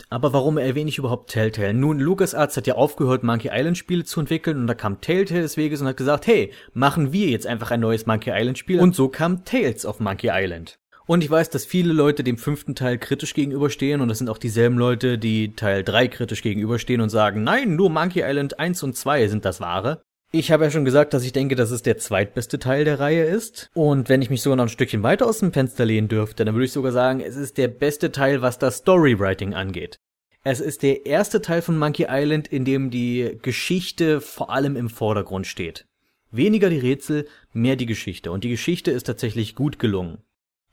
[0.09, 1.73] Aber warum erwähne ich überhaupt Telltale?
[1.73, 5.57] Nun, LucasArts hat ja aufgehört, Monkey Island Spiele zu entwickeln und da kam Telltale des
[5.57, 8.95] Weges und hat gesagt, hey, machen wir jetzt einfach ein neues Monkey Island Spiel und
[8.95, 10.79] so kam Tales of Monkey Island.
[11.05, 14.37] Und ich weiß, dass viele Leute dem fünften Teil kritisch gegenüberstehen und das sind auch
[14.37, 18.95] dieselben Leute, die Teil 3 kritisch gegenüberstehen und sagen, nein, nur Monkey Island 1 und
[18.95, 20.01] 2 sind das wahre.
[20.31, 23.23] Ich habe ja schon gesagt, dass ich denke, dass es der zweitbeste Teil der Reihe
[23.23, 23.69] ist.
[23.75, 26.55] Und wenn ich mich sogar noch ein Stückchen weiter aus dem Fenster lehnen dürfte, dann
[26.55, 29.99] würde ich sogar sagen, es ist der beste Teil, was das Storywriting angeht.
[30.43, 34.89] Es ist der erste Teil von Monkey Island, in dem die Geschichte vor allem im
[34.89, 35.85] Vordergrund steht.
[36.31, 38.31] Weniger die Rätsel, mehr die Geschichte.
[38.31, 40.17] Und die Geschichte ist tatsächlich gut gelungen.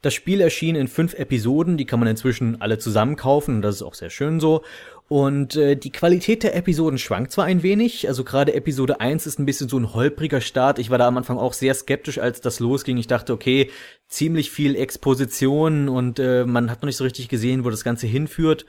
[0.02, 3.82] Das Spiel erschien in fünf Episoden, die kann man inzwischen alle zusammen kaufen das ist
[3.82, 4.62] auch sehr schön so.
[5.08, 9.38] Und äh, die Qualität der Episoden schwankt zwar ein wenig, also gerade Episode 1 ist
[9.38, 10.78] ein bisschen so ein holpriger Start.
[10.78, 12.96] Ich war da am Anfang auch sehr skeptisch, als das losging.
[12.96, 13.70] Ich dachte, okay,
[14.08, 18.06] ziemlich viel Exposition und äh, man hat noch nicht so richtig gesehen, wo das Ganze
[18.06, 18.66] hinführt.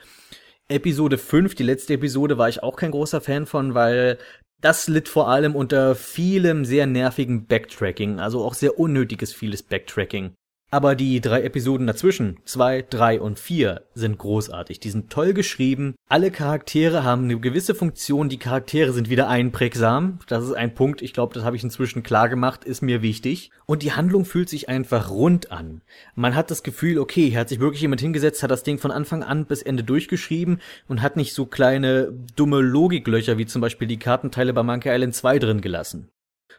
[0.68, 4.18] Episode 5, die letzte Episode, war ich auch kein großer Fan von, weil
[4.62, 10.34] das litt vor allem unter vielem sehr nervigen Backtracking, also auch sehr unnötiges vieles Backtracking.
[10.74, 14.80] Aber die drei Episoden dazwischen, zwei, drei und vier, sind großartig.
[14.80, 15.96] Die sind toll geschrieben.
[16.08, 18.30] Alle Charaktere haben eine gewisse Funktion.
[18.30, 20.20] Die Charaktere sind wieder einprägsam.
[20.28, 23.52] Das ist ein Punkt, ich glaube, das habe ich inzwischen klar gemacht, ist mir wichtig.
[23.66, 25.82] Und die Handlung fühlt sich einfach rund an.
[26.16, 28.92] Man hat das Gefühl, okay, hier hat sich wirklich jemand hingesetzt, hat das Ding von
[28.92, 33.90] Anfang an bis Ende durchgeschrieben und hat nicht so kleine dumme Logiklöcher wie zum Beispiel
[33.90, 36.12] die Kartenteile bei Monkey Island 2 drin gelassen.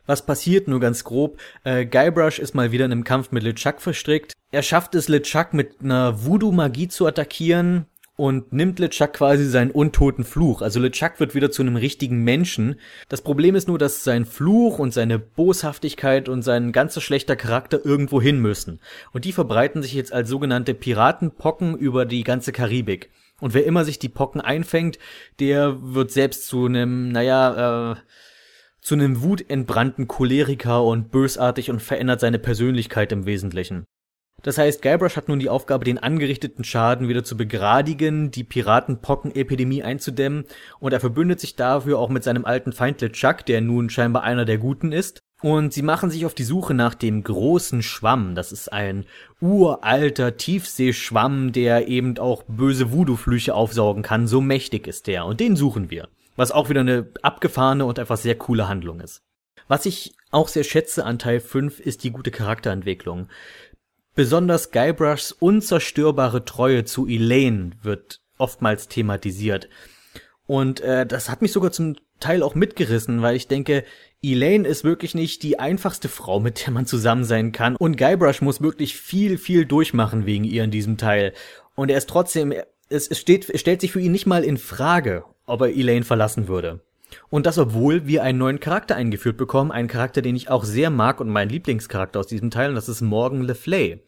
[0.06, 1.38] Was passiert nur ganz grob?
[1.64, 4.32] Äh, Guybrush ist mal wieder in einem Kampf mit LeChuck verstrickt.
[4.50, 7.86] Er schafft es, LeChuck mit einer Voodoo-Magie zu attackieren
[8.16, 10.60] und nimmt LeChuck quasi seinen untoten Fluch.
[10.60, 12.76] Also LeChuck wird wieder zu einem richtigen Menschen.
[13.08, 17.84] Das Problem ist nur, dass sein Fluch und seine Boshaftigkeit und sein ganzer schlechter Charakter
[17.84, 18.80] irgendwo hin müssen.
[19.12, 23.10] Und die verbreiten sich jetzt als sogenannte Piratenpocken über die ganze Karibik.
[23.40, 24.98] Und wer immer sich die Pocken einfängt,
[25.40, 27.96] der wird selbst zu einem, naja, äh,
[28.82, 33.84] zu einem wutentbrannten Choleriker und bösartig und verändert seine Persönlichkeit im Wesentlichen.
[34.42, 39.84] Das heißt, Guybrush hat nun die Aufgabe, den angerichteten Schaden wieder zu begradigen, die Piratenpockenepidemie
[39.84, 40.44] einzudämmen,
[40.80, 44.44] und er verbündet sich dafür auch mit seinem alten Feind LeChuck, der nun scheinbar einer
[44.44, 45.20] der Guten ist.
[45.42, 48.36] Und sie machen sich auf die Suche nach dem großen Schwamm.
[48.36, 49.06] Das ist ein
[49.40, 54.28] uralter Tiefseeschwamm, der eben auch böse Voodoo-Flüche aufsaugen kann.
[54.28, 55.26] So mächtig ist der.
[55.26, 56.08] Und den suchen wir.
[56.36, 59.22] Was auch wieder eine abgefahrene und einfach sehr coole Handlung ist.
[59.68, 63.28] Was ich auch sehr schätze an Teil 5 ist die gute Charakterentwicklung.
[64.14, 69.68] Besonders Guybrushs unzerstörbare Treue zu Elaine wird oftmals thematisiert.
[70.46, 73.84] Und äh, das hat mich sogar zum Teil auch mitgerissen, weil ich denke,
[74.22, 77.76] Elaine ist wirklich nicht die einfachste Frau, mit der man zusammen sein kann.
[77.76, 81.32] Und Guybrush muss wirklich viel, viel durchmachen wegen ihr in diesem Teil.
[81.74, 82.52] Und er ist trotzdem,
[82.92, 86.48] es, es, steht, stellt sich für ihn nicht mal in Frage, ob er Elaine verlassen
[86.48, 86.80] würde.
[87.28, 90.90] Und das, obwohl wir einen neuen Charakter eingeführt bekommen, einen Charakter, den ich auch sehr
[90.90, 94.00] mag und mein Lieblingscharakter aus diesem Teil, und das ist Morgan Le Flay.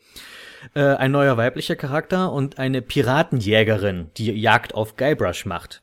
[0.74, 5.82] Äh, ein neuer weiblicher Charakter und eine Piratenjägerin, die Jagd auf Guybrush macht.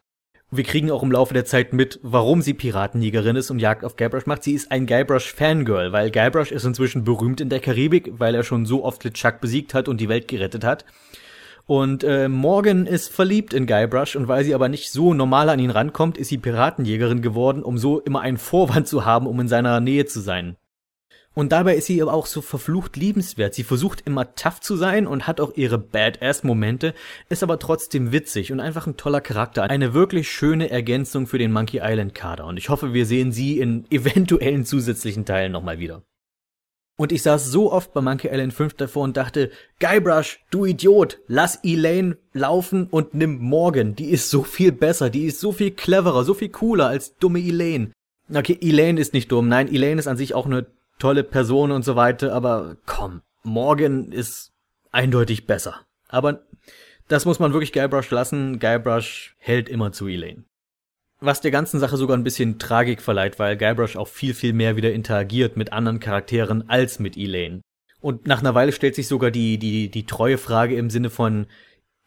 [0.54, 3.96] Wir kriegen auch im Laufe der Zeit mit, warum sie Piratenjägerin ist und Jagd auf
[3.96, 4.44] Guybrush macht.
[4.44, 8.66] Sie ist ein Guybrush-Fangirl, weil Guybrush ist inzwischen berühmt in der Karibik, weil er schon
[8.66, 10.84] so oft LeChuck besiegt hat und die Welt gerettet hat.
[11.66, 15.60] Und äh, Morgan ist verliebt in Guybrush und weil sie aber nicht so normal an
[15.60, 19.48] ihn rankommt, ist sie Piratenjägerin geworden, um so immer einen Vorwand zu haben, um in
[19.48, 20.58] seiner Nähe zu sein.
[21.34, 23.54] Und dabei ist sie aber auch so verflucht liebenswert.
[23.54, 26.94] Sie versucht immer tough zu sein und hat auch ihre Badass-Momente,
[27.30, 29.64] ist aber trotzdem witzig und einfach ein toller Charakter.
[29.64, 32.46] Eine wirklich schöne Ergänzung für den Monkey Island Kader.
[32.46, 36.04] Und ich hoffe, wir sehen sie in eventuellen zusätzlichen Teilen nochmal wieder.
[37.02, 41.18] Und ich saß so oft bei Monkey Island 5 davor und dachte, Guybrush, du Idiot,
[41.26, 43.96] lass Elaine laufen und nimm Morgan.
[43.96, 47.40] Die ist so viel besser, die ist so viel cleverer, so viel cooler als dumme
[47.40, 47.92] Elaine.
[48.32, 49.48] Okay, Elaine ist nicht dumm.
[49.48, 50.68] Nein, Elaine ist an sich auch eine
[51.00, 54.52] tolle Person und so weiter, aber komm, Morgan ist
[54.92, 55.82] eindeutig besser.
[56.08, 56.44] Aber
[57.08, 58.60] das muss man wirklich Guybrush lassen.
[58.60, 60.44] Guybrush hält immer zu Elaine
[61.22, 64.76] was der ganzen Sache sogar ein bisschen Tragik verleiht, weil Guybrush auch viel, viel mehr
[64.76, 67.62] wieder interagiert mit anderen Charakteren als mit Elaine.
[68.02, 71.46] Und nach einer Weile stellt sich sogar die, die, die treue Frage im Sinne von,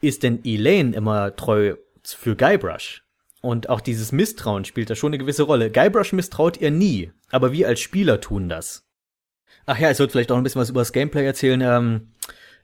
[0.00, 3.04] ist denn Elaine immer treu für Guybrush?
[3.40, 5.70] Und auch dieses Misstrauen spielt da schon eine gewisse Rolle.
[5.70, 8.84] Guybrush misstraut ihr nie, aber wir als Spieler tun das.
[9.66, 11.60] Ach ja, ich sollte vielleicht auch ein bisschen was über das Gameplay erzählen.
[11.60, 12.08] Ähm,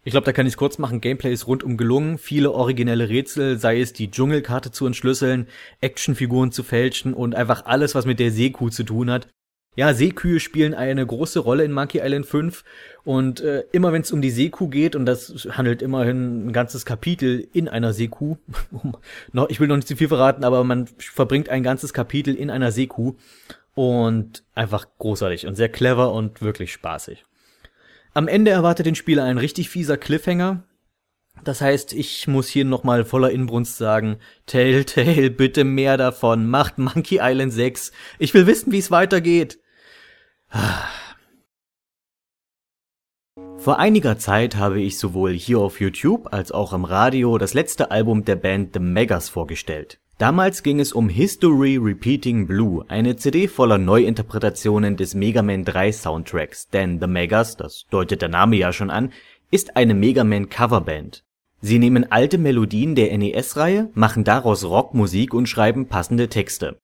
[0.03, 1.01] ich glaube, da kann ich es kurz machen.
[1.01, 2.17] Gameplay ist rundum gelungen.
[2.17, 5.47] Viele originelle Rätsel, sei es die Dschungelkarte zu entschlüsseln,
[5.81, 9.29] Actionfiguren zu fälschen und einfach alles, was mit der Seekuh zu tun hat.
[9.77, 12.65] Ja, Seekühe spielen eine große Rolle in Monkey Island 5
[13.05, 16.85] und äh, immer wenn es um die Seekuh geht, und das handelt immerhin ein ganzes
[16.85, 18.37] Kapitel in einer Seekuh,
[19.49, 22.73] ich will noch nicht zu viel verraten, aber man verbringt ein ganzes Kapitel in einer
[22.73, 23.15] Seekuh
[23.75, 27.25] und einfach großartig und sehr clever und wirklich spaßig.
[28.13, 30.65] Am Ende erwartet den Spieler ein richtig fieser Cliffhanger.
[31.45, 37.19] Das heißt, ich muss hier nochmal voller Inbrunst sagen, Telltale, bitte mehr davon, macht Monkey
[37.23, 37.93] Island 6.
[38.19, 39.59] Ich will wissen, wie es weitergeht.
[43.59, 47.91] Vor einiger Zeit habe ich sowohl hier auf YouTube als auch im Radio das letzte
[47.91, 50.01] Album der Band The Megas vorgestellt.
[50.21, 55.93] Damals ging es um History Repeating Blue, eine CD voller Neuinterpretationen des Mega Man 3
[55.93, 59.15] Soundtracks, denn The Megas, das deutet der Name ja schon an,
[59.51, 61.25] ist eine Mega Man Coverband.
[61.63, 66.79] Sie nehmen alte Melodien der NES-Reihe, machen daraus Rockmusik und schreiben passende Texte.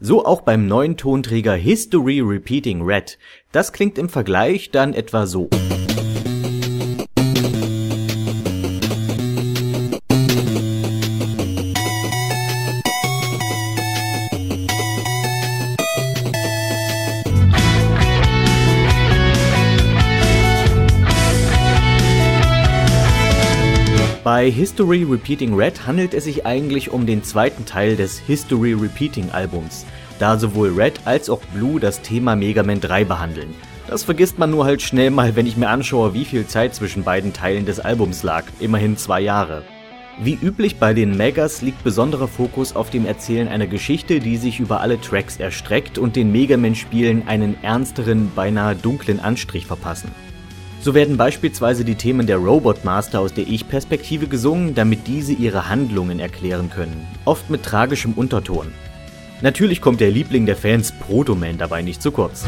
[0.00, 3.18] So auch beim neuen Tonträger History Repeating Red.
[3.52, 5.48] Das klingt im Vergleich dann etwa so.
[24.40, 29.28] Bei History Repeating Red handelt es sich eigentlich um den zweiten Teil des History Repeating
[29.32, 29.84] Albums,
[30.18, 33.54] da sowohl Red als auch Blue das Thema Mega Man 3 behandeln.
[33.86, 37.04] Das vergisst man nur halt schnell mal, wenn ich mir anschaue, wie viel Zeit zwischen
[37.04, 39.62] beiden Teilen des Albums lag, immerhin zwei Jahre.
[40.22, 44.58] Wie üblich bei den Megas liegt besonderer Fokus auf dem Erzählen einer Geschichte, die sich
[44.58, 50.10] über alle Tracks erstreckt und den Mega Man Spielen einen ernsteren, beinahe dunklen Anstrich verpassen.
[50.82, 55.68] So werden beispielsweise die Themen der Robot Master aus der Ich-Perspektive gesungen, damit diese ihre
[55.68, 58.72] Handlungen erklären können, oft mit tragischem Unterton.
[59.42, 62.46] Natürlich kommt der Liebling der Fans Proto-Man dabei nicht zu kurz.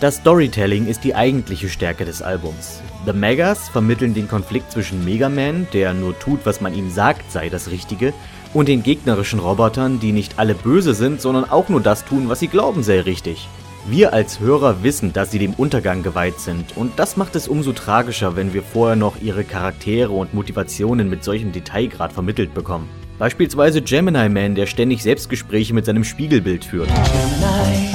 [0.00, 2.82] Das Storytelling ist die eigentliche Stärke des Albums.
[3.06, 7.30] The Megas vermitteln den Konflikt zwischen Mega Man, der nur tut, was man ihm sagt,
[7.30, 8.12] sei das Richtige,
[8.54, 12.40] und den gegnerischen Robotern, die nicht alle böse sind, sondern auch nur das tun, was
[12.40, 13.48] sie glauben sei richtig.
[13.86, 17.72] Wir als Hörer wissen, dass sie dem Untergang geweiht sind, und das macht es umso
[17.72, 22.88] tragischer, wenn wir vorher noch ihre Charaktere und Motivationen mit solchem Detailgrad vermittelt bekommen.
[23.18, 26.88] Beispielsweise Gemini Man, der ständig Selbstgespräche mit seinem Spiegelbild führt.
[26.88, 27.88] Gemini,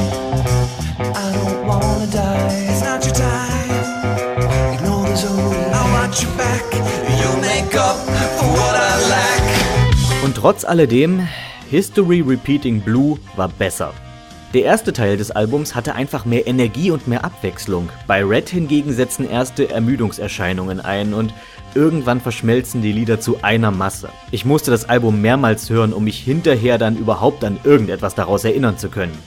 [10.24, 11.28] und trotz alledem,
[11.70, 13.94] History Repeating Blue war besser.
[14.54, 17.90] Der erste Teil des Albums hatte einfach mehr Energie und mehr Abwechslung.
[18.08, 21.34] Bei Red hingegen setzen erste Ermüdungserscheinungen ein und
[21.76, 24.10] irgendwann verschmelzen die Lieder zu einer Masse.
[24.32, 28.78] Ich musste das Album mehrmals hören, um mich hinterher dann überhaupt an irgendetwas daraus erinnern
[28.78, 29.18] zu können.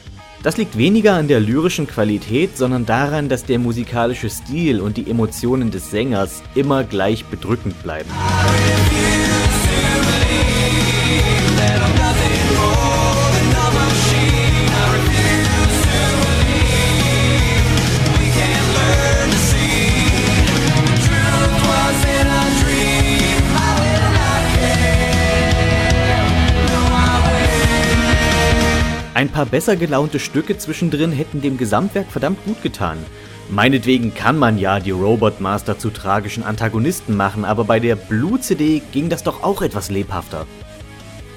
[0.47, 5.11] Das liegt weniger an der lyrischen Qualität, sondern daran, dass der musikalische Stil und die
[5.11, 8.11] Emotionen des Sängers immer gleich bedrückend bleiben.
[29.17, 32.99] Ein paar besser gelaunte Stücke zwischendrin hätten dem Gesamtwerk verdammt gut getan.
[33.49, 38.39] Meinetwegen kann man ja die Robot Master zu tragischen Antagonisten machen, aber bei der Blue
[38.39, 40.47] CD ging das doch auch etwas lebhafter.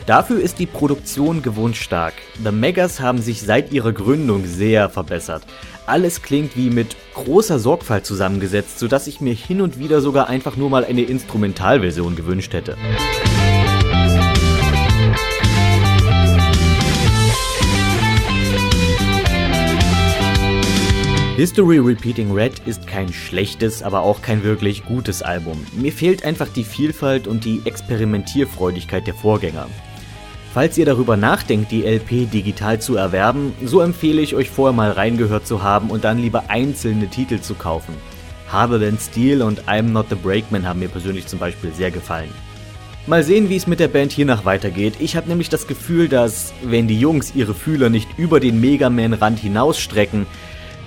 [0.06, 2.16] Dafür ist die Produktion gewohnt stark.
[2.44, 5.44] The Megas haben sich seit ihrer Gründung sehr verbessert.
[5.86, 10.58] Alles klingt wie mit großer Sorgfalt zusammengesetzt, sodass ich mir hin und wieder sogar einfach
[10.58, 12.76] nur mal eine Instrumentalversion gewünscht hätte.
[21.40, 25.66] History Repeating Red ist kein schlechtes, aber auch kein wirklich gutes Album.
[25.72, 29.68] Mir fehlt einfach die Vielfalt und die Experimentierfreudigkeit der Vorgänger.
[30.54, 34.92] Falls ihr darüber nachdenkt, die LP digital zu erwerben, so empfehle ich euch vorher mal
[34.92, 37.94] reingehört zu haben und dann lieber einzelne Titel zu kaufen.
[38.52, 42.34] Harder Than Steel und I'm Not the Breakman haben mir persönlich zum Beispiel sehr gefallen.
[43.08, 44.96] Mal sehen, wie es mit der Band hiernach weitergeht.
[45.00, 48.90] Ich habe nämlich das Gefühl, dass, wenn die Jungs ihre Fühler nicht über den Mega
[48.90, 50.28] Man-Rand hinausstrecken,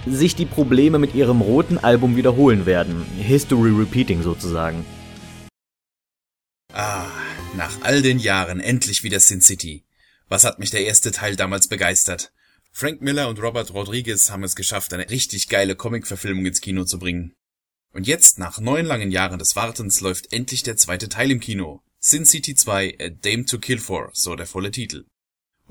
[0.07, 3.05] sich die Probleme mit ihrem roten Album wiederholen werden.
[3.17, 4.85] History repeating sozusagen.
[6.73, 7.07] Ah,
[7.57, 9.85] nach all den Jahren endlich wieder Sin City.
[10.29, 12.33] Was hat mich der erste Teil damals begeistert?
[12.73, 16.99] Frank Miller und Robert Rodriguez haben es geschafft, eine richtig geile Comic-Verfilmung ins Kino zu
[16.99, 17.35] bringen.
[17.93, 21.83] Und jetzt, nach neun langen Jahren des Wartens, läuft endlich der zweite Teil im Kino.
[22.01, 25.05] Sin City 2, A Dame to Kill For, so der volle Titel.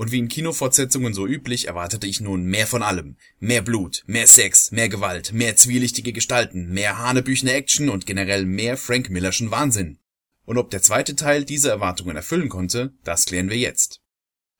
[0.01, 3.17] Und wie in Kinofortsetzungen so üblich erwartete ich nun mehr von allem.
[3.39, 8.77] Mehr Blut, mehr Sex, mehr Gewalt, mehr zwielichtige Gestalten, mehr hanebüchene Action und generell mehr
[8.77, 9.99] Frank Millerschen Wahnsinn.
[10.43, 14.01] Und ob der zweite Teil diese Erwartungen erfüllen konnte, das klären wir jetzt.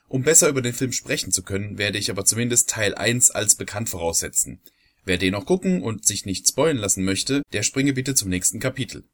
[0.07, 3.55] Um besser über den Film sprechen zu können, werde ich aber zumindest Teil 1 als
[3.55, 4.61] bekannt voraussetzen.
[5.05, 8.59] Wer den noch gucken und sich nicht spoilen lassen möchte, der springe bitte zum nächsten
[8.59, 9.05] Kapitel.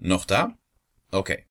[0.00, 0.58] Noch da?
[1.12, 1.44] Okay.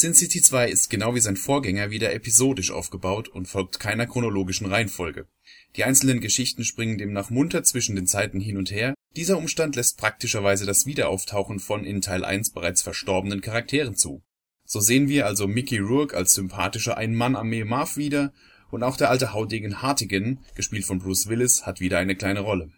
[0.00, 4.68] Sin City 2 ist genau wie sein Vorgänger wieder episodisch aufgebaut und folgt keiner chronologischen
[4.68, 5.26] Reihenfolge.
[5.74, 9.98] Die einzelnen Geschichten springen demnach munter zwischen den Zeiten hin und her, dieser Umstand lässt
[9.98, 14.22] praktischerweise das Wiederauftauchen von in Teil 1 bereits verstorbenen Charakteren zu.
[14.64, 18.32] So sehen wir also Mickey Rourke als sympathische Ein-Mann-Armee Marv wieder
[18.70, 22.70] und auch der alte Haudegen Hartigan, gespielt von Bruce Willis, hat wieder eine kleine Rolle.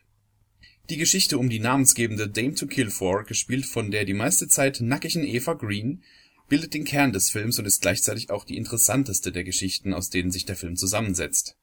[0.88, 4.80] Die Geschichte um die namensgebende Dame to Kill For, gespielt von der die meiste Zeit
[4.80, 6.02] nackigen Eva Green,
[6.51, 10.32] bildet den Kern des Films und ist gleichzeitig auch die interessanteste der Geschichten, aus denen
[10.32, 11.57] sich der Film zusammensetzt.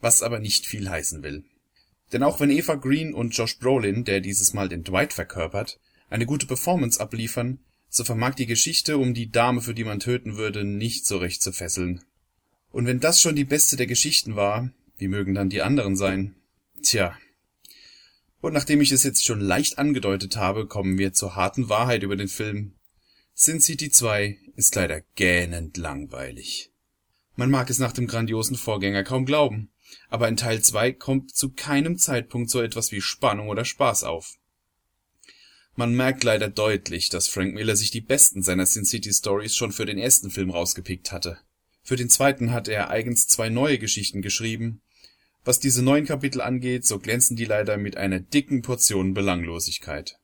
[0.00, 1.44] Was aber nicht viel heißen will.
[2.12, 5.78] Denn auch wenn Eva Green und Josh Brolin, der dieses Mal den Dwight verkörpert,
[6.10, 10.36] eine gute Performance abliefern, so vermag die Geschichte um die Dame, für die man töten
[10.36, 12.02] würde, nicht so recht zu fesseln.
[12.70, 16.34] Und wenn das schon die beste der Geschichten war, wie mögen dann die anderen sein?
[16.82, 17.16] Tja.
[18.40, 22.16] Und nachdem ich es jetzt schon leicht angedeutet habe, kommen wir zur harten Wahrheit über
[22.16, 22.74] den Film,
[23.34, 26.70] Sin City 2 ist leider gähnend langweilig.
[27.34, 29.70] Man mag es nach dem grandiosen Vorgänger kaum glauben,
[30.10, 34.36] aber in Teil 2 kommt zu keinem Zeitpunkt so etwas wie Spannung oder Spaß auf.
[35.74, 39.72] Man merkt leider deutlich, dass Frank Miller sich die besten seiner Sin City Stories schon
[39.72, 41.38] für den ersten Film rausgepickt hatte.
[41.82, 44.82] Für den zweiten hat er eigens zwei neue Geschichten geschrieben.
[45.44, 50.18] Was diese neuen Kapitel angeht, so glänzen die leider mit einer dicken Portion Belanglosigkeit.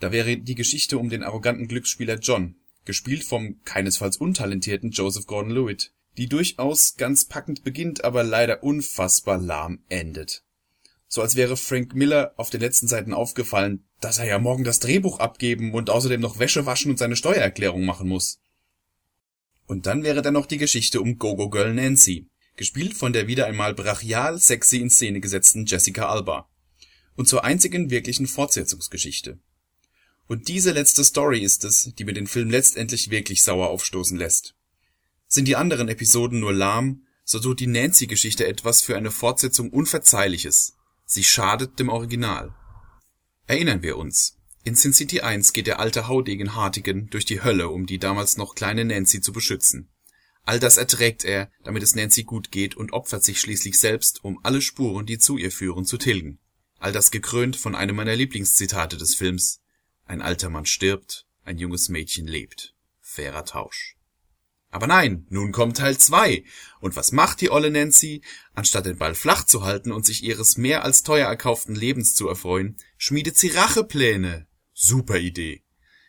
[0.00, 5.92] Da wäre die Geschichte um den arroganten Glücksspieler John, gespielt vom keinesfalls untalentierten Joseph Gordon-Levitt,
[6.16, 10.42] die durchaus ganz packend beginnt, aber leider unfassbar lahm endet.
[11.06, 14.80] So als wäre Frank Miller auf den letzten Seiten aufgefallen, dass er ja morgen das
[14.80, 18.40] Drehbuch abgeben und außerdem noch Wäsche waschen und seine Steuererklärung machen muss.
[19.66, 23.46] Und dann wäre da noch die Geschichte um Gogo Girl Nancy, gespielt von der wieder
[23.46, 26.48] einmal brachial sexy in Szene gesetzten Jessica Alba.
[27.16, 29.38] Und zur einzigen wirklichen Fortsetzungsgeschichte.
[30.30, 34.54] Und diese letzte Story ist es, die mir den Film letztendlich wirklich sauer aufstoßen lässt.
[35.26, 40.74] Sind die anderen Episoden nur lahm, so tut die Nancy-Geschichte etwas für eine Fortsetzung Unverzeihliches.
[41.04, 42.54] Sie schadet dem Original.
[43.48, 44.36] Erinnern wir uns.
[44.62, 48.36] In Sin City 1 geht der alte Haudegen Hartigan durch die Hölle, um die damals
[48.36, 49.90] noch kleine Nancy zu beschützen.
[50.44, 54.38] All das erträgt er, damit es Nancy gut geht und opfert sich schließlich selbst, um
[54.44, 56.38] alle Spuren, die zu ihr führen, zu tilgen.
[56.78, 59.59] All das gekrönt von einem meiner Lieblingszitate des Films.
[60.10, 62.74] Ein alter Mann stirbt, ein junges Mädchen lebt.
[63.00, 63.94] Fairer Tausch.
[64.68, 66.42] Aber nein, nun kommt Teil 2.
[66.80, 68.22] Und was macht die olle Nancy?
[68.52, 72.26] Anstatt den Ball flach zu halten und sich ihres mehr als teuer erkauften Lebens zu
[72.26, 74.48] erfreuen, schmiedet sie Rachepläne.
[74.74, 75.62] Super Idee.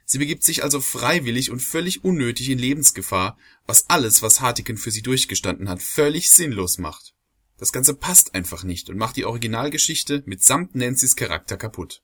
[0.05, 3.37] Sie begibt sich also freiwillig und völlig unnötig in Lebensgefahr,
[3.67, 7.13] was alles, was Hartiken für sie durchgestanden hat, völlig sinnlos macht.
[7.59, 12.01] Das Ganze passt einfach nicht und macht die Originalgeschichte mitsamt Nancy's Charakter kaputt.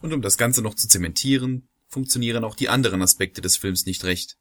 [0.00, 4.04] Und um das Ganze noch zu zementieren, funktionieren auch die anderen Aspekte des Films nicht
[4.04, 4.36] recht.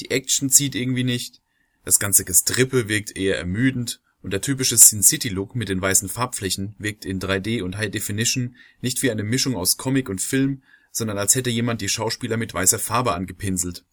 [0.00, 1.40] Die Action zieht irgendwie nicht,
[1.84, 6.08] das ganze Gestrippe wirkt eher ermüdend und der typische Sin City Look mit den weißen
[6.08, 10.62] Farbflächen wirkt in 3D und High Definition nicht wie eine Mischung aus Comic und Film,
[10.90, 13.84] sondern als hätte jemand die Schauspieler mit weißer Farbe angepinselt.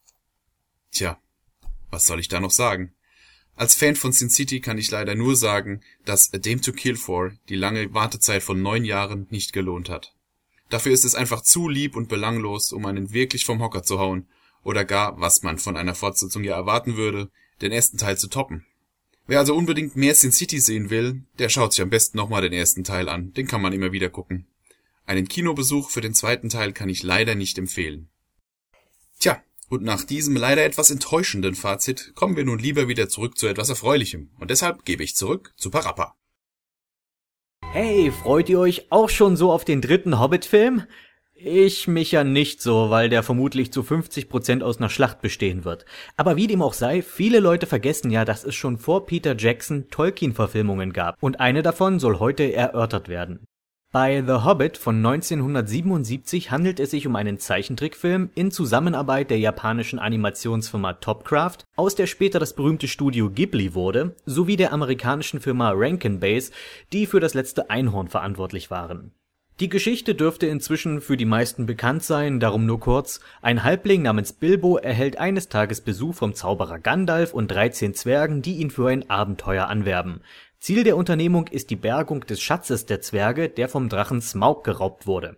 [0.91, 1.21] Tja,
[1.91, 2.93] was soll ich da noch sagen?
[3.55, 6.95] Als Fan von Sin City kann ich leider nur sagen, dass A Dame to Kill
[6.95, 10.15] For die lange Wartezeit von neun Jahren nicht gelohnt hat.
[10.73, 14.25] Dafür ist es einfach zu lieb und belanglos, um einen wirklich vom Hocker zu hauen
[14.63, 17.29] oder gar, was man von einer Fortsetzung ja erwarten würde,
[17.61, 18.65] den ersten Teil zu toppen.
[19.27, 22.53] Wer also unbedingt mehr Sin City sehen will, der schaut sich am besten nochmal den
[22.53, 24.47] ersten Teil an, den kann man immer wieder gucken.
[25.05, 28.09] Einen Kinobesuch für den zweiten Teil kann ich leider nicht empfehlen.
[29.19, 33.45] Tja, und nach diesem leider etwas enttäuschenden Fazit kommen wir nun lieber wieder zurück zu
[33.45, 36.15] etwas Erfreulichem, und deshalb gebe ich zurück zu Parappa.
[37.73, 40.83] Hey, freut ihr euch auch schon so auf den dritten Hobbit-Film?
[41.33, 45.83] Ich mich ja nicht so, weil der vermutlich zu 50% aus einer Schlacht bestehen wird.
[46.15, 49.89] Aber wie dem auch sei, viele Leute vergessen ja, dass es schon vor Peter Jackson
[49.89, 51.17] Tolkien-Verfilmungen gab.
[51.19, 53.47] Und eine davon soll heute erörtert werden.
[53.93, 59.99] Bei The Hobbit von 1977 handelt es sich um einen Zeichentrickfilm in Zusammenarbeit der japanischen
[59.99, 66.19] Animationsfirma Topcraft, aus der später das berühmte Studio Ghibli wurde, sowie der amerikanischen Firma Rankin
[66.19, 66.49] Bass,
[66.91, 69.11] die für das letzte Einhorn verantwortlich waren.
[69.59, 73.19] Die Geschichte dürfte inzwischen für die meisten bekannt sein, darum nur kurz.
[73.43, 78.55] Ein Halbling namens Bilbo erhält eines Tages Besuch vom Zauberer Gandalf und 13 Zwergen, die
[78.55, 80.21] ihn für ein Abenteuer anwerben.
[80.63, 85.05] Ziel der Unternehmung ist die Bergung des Schatzes der Zwerge, der vom Drachen Smaug geraubt
[85.05, 85.35] wurde.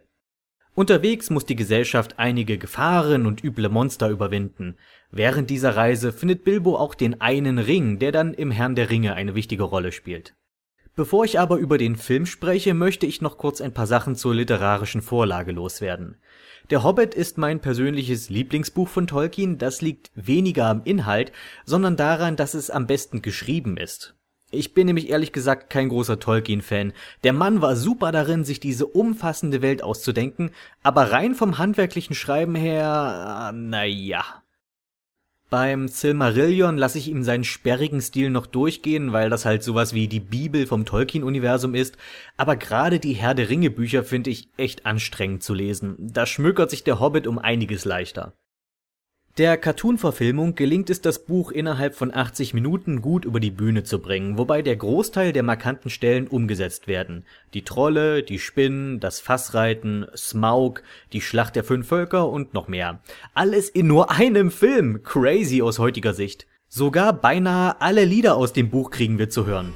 [0.76, 4.78] Unterwegs muss die Gesellschaft einige Gefahren und üble Monster überwinden.
[5.10, 9.16] Während dieser Reise findet Bilbo auch den einen Ring, der dann im Herrn der Ringe
[9.16, 10.36] eine wichtige Rolle spielt.
[10.96, 14.36] Bevor ich aber über den Film spreche, möchte ich noch kurz ein paar Sachen zur
[14.36, 16.18] literarischen Vorlage loswerden.
[16.70, 21.32] Der Hobbit ist mein persönliches Lieblingsbuch von Tolkien, das liegt weniger am Inhalt,
[21.66, 24.16] sondern daran, dass es am besten geschrieben ist.
[24.52, 26.94] Ich bin nämlich ehrlich gesagt kein großer Tolkien-Fan.
[27.24, 30.52] Der Mann war super darin, sich diese umfassende Welt auszudenken,
[30.84, 34.24] aber rein vom handwerklichen Schreiben her, naja.
[35.50, 40.08] Beim Silmarillion lasse ich ihm seinen sperrigen Stil noch durchgehen, weil das halt sowas wie
[40.08, 41.98] die Bibel vom Tolkien-Universum ist,
[42.36, 45.96] aber gerade die Herr der Ringe-Bücher finde ich echt anstrengend zu lesen.
[46.00, 48.34] Da schmökert sich der Hobbit um einiges leichter.
[49.38, 54.00] Der Cartoon-Verfilmung gelingt es, das Buch innerhalb von 80 Minuten gut über die Bühne zu
[54.00, 57.26] bringen, wobei der Großteil der markanten Stellen umgesetzt werden.
[57.54, 63.02] Die Trolle, die Spinnen, das Fassreiten, Smaug, die Schlacht der fünf Völker und noch mehr.
[63.34, 65.04] Alles in nur einem Film.
[65.04, 66.48] Crazy aus heutiger Sicht.
[66.70, 69.76] Sogar beinahe alle Lieder aus dem Buch kriegen wir zu hören.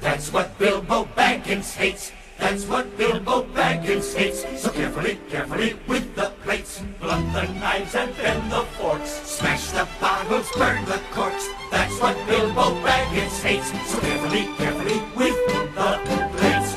[0.00, 2.12] That's what Bilbo Baggins hates.
[2.40, 4.44] That's what Bilbo Baggins hates.
[4.60, 6.82] So carefully, carefully with the plates.
[7.00, 9.10] Blunt the knives and bend the forks.
[9.24, 11.46] Smash the bottles, burn the corks.
[11.70, 13.70] That's what Bilbo Baggins hates.
[13.92, 16.76] So carefully, carefully with the plates.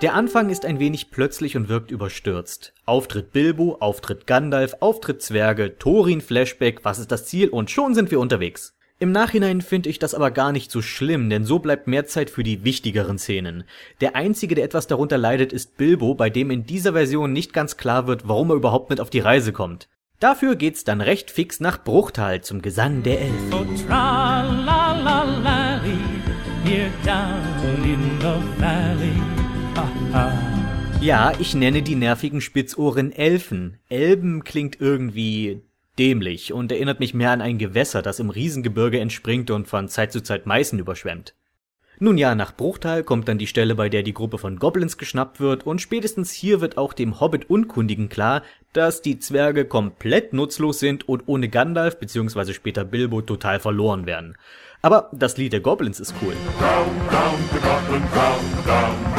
[0.00, 2.72] Der Anfang ist ein wenig plötzlich und wirkt überstürzt.
[2.86, 8.10] Auftritt Bilbo, Auftritt Gandalf, Auftritt Zwerge, Thorin Flashback, was ist das Ziel und schon sind
[8.10, 8.74] wir unterwegs.
[9.02, 12.30] Im Nachhinein finde ich das aber gar nicht so schlimm, denn so bleibt mehr Zeit
[12.30, 13.64] für die wichtigeren Szenen.
[14.00, 17.76] Der einzige, der etwas darunter leidet, ist Bilbo, bei dem in dieser Version nicht ganz
[17.76, 19.88] klar wird, warum er überhaupt mit auf die Reise kommt.
[20.20, 23.50] Dafür geht's dann recht fix nach Bruchtal zum Gesang der Elfen.
[23.50, 23.66] So
[31.00, 33.78] ja, ich nenne die nervigen Spitzohren Elfen.
[33.88, 35.62] Elben klingt irgendwie
[35.98, 40.12] dämlich und erinnert mich mehr an ein Gewässer, das im Riesengebirge entspringt und von Zeit
[40.12, 41.34] zu Zeit Meißen überschwemmt.
[41.98, 45.38] Nun ja, nach Bruchtal kommt dann die Stelle, bei der die Gruppe von Goblins geschnappt
[45.38, 51.08] wird, und spätestens hier wird auch dem Hobbit-Unkundigen klar, dass die Zwerge komplett nutzlos sind
[51.08, 52.54] und ohne Gandalf bzw.
[52.54, 54.36] später Bilbo total verloren werden.
[54.80, 56.34] Aber das Lied der Goblins ist cool.
[56.58, 56.88] Down,
[58.64, 59.11] down,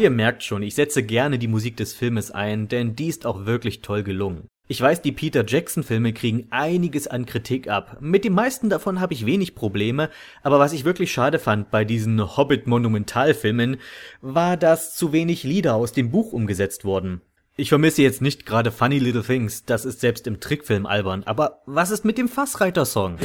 [0.00, 3.44] Ihr merkt schon, ich setze gerne die Musik des Filmes ein, denn die ist auch
[3.44, 4.48] wirklich toll gelungen.
[4.66, 7.98] Ich weiß, die Peter Jackson Filme kriegen einiges an Kritik ab.
[8.00, 10.08] Mit den meisten davon habe ich wenig Probleme,
[10.42, 13.76] aber was ich wirklich schade fand bei diesen Hobbit Monumentalfilmen,
[14.22, 17.20] war, dass zu wenig Lieder aus dem Buch umgesetzt wurden.
[17.56, 21.60] Ich vermisse jetzt nicht gerade Funny Little Things, das ist selbst im Trickfilm albern, aber
[21.66, 23.18] was ist mit dem Fassreiter-Song?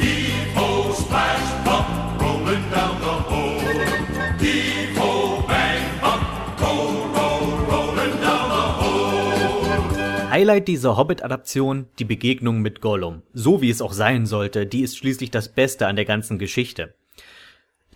[10.36, 13.22] Highlight dieser Hobbit-Adaption die Begegnung mit Gollum.
[13.32, 16.92] So wie es auch sein sollte, die ist schließlich das Beste an der ganzen Geschichte.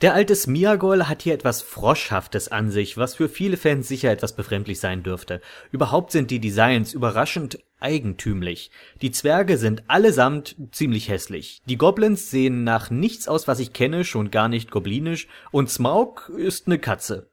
[0.00, 4.34] Der alte Smiagol hat hier etwas Froschhaftes an sich, was für viele Fans sicher etwas
[4.34, 5.42] befremdlich sein dürfte.
[5.70, 8.70] Überhaupt sind die Designs überraschend eigentümlich.
[9.02, 11.60] Die Zwerge sind allesamt ziemlich hässlich.
[11.66, 16.32] Die Goblins sehen nach nichts aus, was ich kenne, schon gar nicht goblinisch, und Smaug
[16.34, 17.29] ist eine Katze.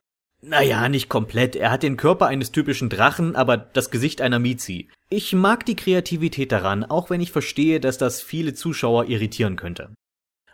[0.48, 1.58] Naja, nicht komplett.
[1.58, 4.88] Er hat den Körper eines typischen Drachen, aber das Gesicht einer Mizi.
[5.10, 9.90] Ich mag die Kreativität daran, auch wenn ich verstehe, dass das viele Zuschauer irritieren könnte.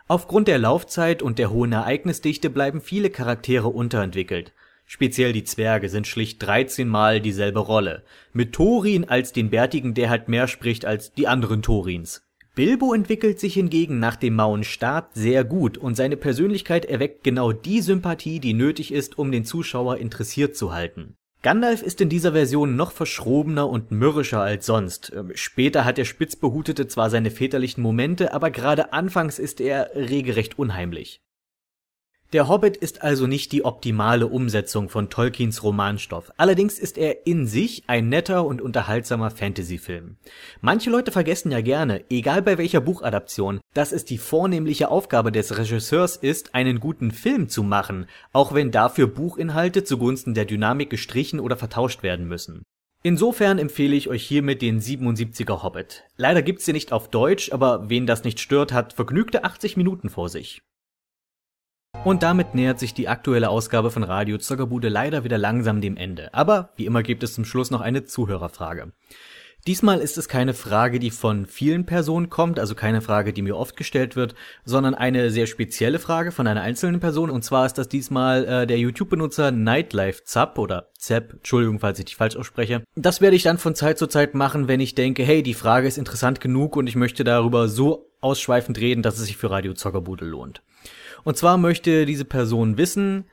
[0.08, 4.52] Aufgrund der Laufzeit und der hohen Ereignisdichte bleiben viele Charaktere unterentwickelt.
[4.84, 8.02] Speziell die Zwerge sind schlicht 13 Mal dieselbe Rolle.
[8.32, 12.26] Mit Thorin als den Bärtigen, der halt mehr spricht als die anderen Thorins.
[12.54, 17.50] Bilbo entwickelt sich hingegen nach dem mauen Start sehr gut und seine Persönlichkeit erweckt genau
[17.50, 21.16] die Sympathie, die nötig ist, um den Zuschauer interessiert zu halten.
[21.42, 25.12] Gandalf ist in dieser Version noch verschrobener und mürrischer als sonst.
[25.14, 30.56] Ähm, später hat der Spitzbehutete zwar seine väterlichen Momente, aber gerade anfangs ist er regelrecht
[30.56, 31.20] unheimlich.
[32.34, 36.32] Der Hobbit ist also nicht die optimale Umsetzung von Tolkiens Romanstoff.
[36.36, 40.16] Allerdings ist er in sich ein netter und unterhaltsamer Fantasyfilm.
[40.60, 45.56] Manche Leute vergessen ja gerne, egal bei welcher Buchadaption, dass es die vornehmliche Aufgabe des
[45.56, 51.38] Regisseurs ist, einen guten Film zu machen, auch wenn dafür Buchinhalte zugunsten der Dynamik gestrichen
[51.38, 52.64] oder vertauscht werden müssen.
[53.04, 56.02] Insofern empfehle ich euch hiermit den 77er Hobbit.
[56.16, 60.08] Leider gibt's den nicht auf Deutsch, aber wen das nicht stört, hat vergnügte 80 Minuten
[60.08, 60.62] vor sich.
[62.02, 66.34] Und damit nähert sich die aktuelle Ausgabe von Radio Zuckerbude leider wieder langsam dem Ende.
[66.34, 68.92] Aber wie immer gibt es zum Schluss noch eine Zuhörerfrage.
[69.66, 73.56] Diesmal ist es keine Frage, die von vielen Personen kommt, also keine Frage, die mir
[73.56, 74.34] oft gestellt wird,
[74.66, 77.30] sondern eine sehr spezielle Frage von einer einzelnen Person.
[77.30, 82.04] Und zwar ist das diesmal äh, der YouTube-Benutzer Nightlife Zap oder Zap, Entschuldigung, falls ich
[82.04, 82.82] dich falsch ausspreche.
[82.94, 85.88] Das werde ich dann von Zeit zu Zeit machen, wenn ich denke, hey, die Frage
[85.88, 89.72] ist interessant genug und ich möchte darüber so ausschweifend reden, dass es sich für Radio
[89.72, 90.60] Zockerbude lohnt.
[91.24, 93.24] Und zwar möchte diese Person wissen,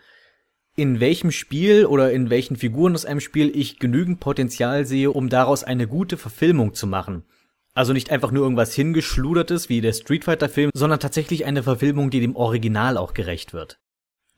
[0.75, 5.29] in welchem Spiel oder in welchen Figuren aus einem Spiel ich genügend Potenzial sehe, um
[5.29, 7.23] daraus eine gute Verfilmung zu machen.
[7.73, 12.09] Also nicht einfach nur irgendwas hingeschludertes wie der Street Fighter Film, sondern tatsächlich eine Verfilmung,
[12.09, 13.79] die dem Original auch gerecht wird.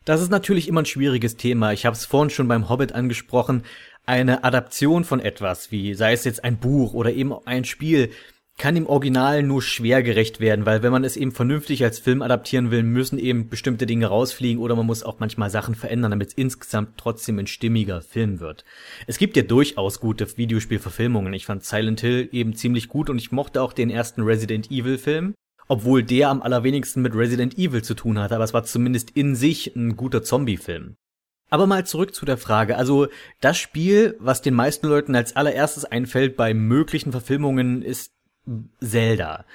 [0.05, 1.71] Das ist natürlich immer ein schwieriges Thema.
[1.71, 3.63] Ich habe es vorhin schon beim Hobbit angesprochen.
[4.05, 8.11] Eine Adaption von etwas, wie sei es jetzt ein Buch oder eben ein Spiel,
[8.57, 12.21] kann dem Original nur schwer gerecht werden, weil wenn man es eben vernünftig als Film
[12.21, 16.29] adaptieren will, müssen eben bestimmte Dinge rausfliegen oder man muss auch manchmal Sachen verändern, damit
[16.29, 18.63] es insgesamt trotzdem ein stimmiger Film wird.
[19.07, 21.33] Es gibt ja durchaus gute Videospielverfilmungen.
[21.33, 24.99] Ich fand Silent Hill eben ziemlich gut und ich mochte auch den ersten Resident Evil
[24.99, 25.33] Film,
[25.67, 29.35] obwohl der am allerwenigsten mit Resident Evil zu tun hatte, aber es war zumindest in
[29.35, 30.95] sich ein guter Zombie-Film.
[31.49, 32.77] Aber mal zurück zu der Frage.
[32.77, 33.07] Also
[33.39, 38.11] das Spiel, was den meisten Leuten als allererstes einfällt bei möglichen Verfilmungen, ist
[38.81, 39.45] Zelda.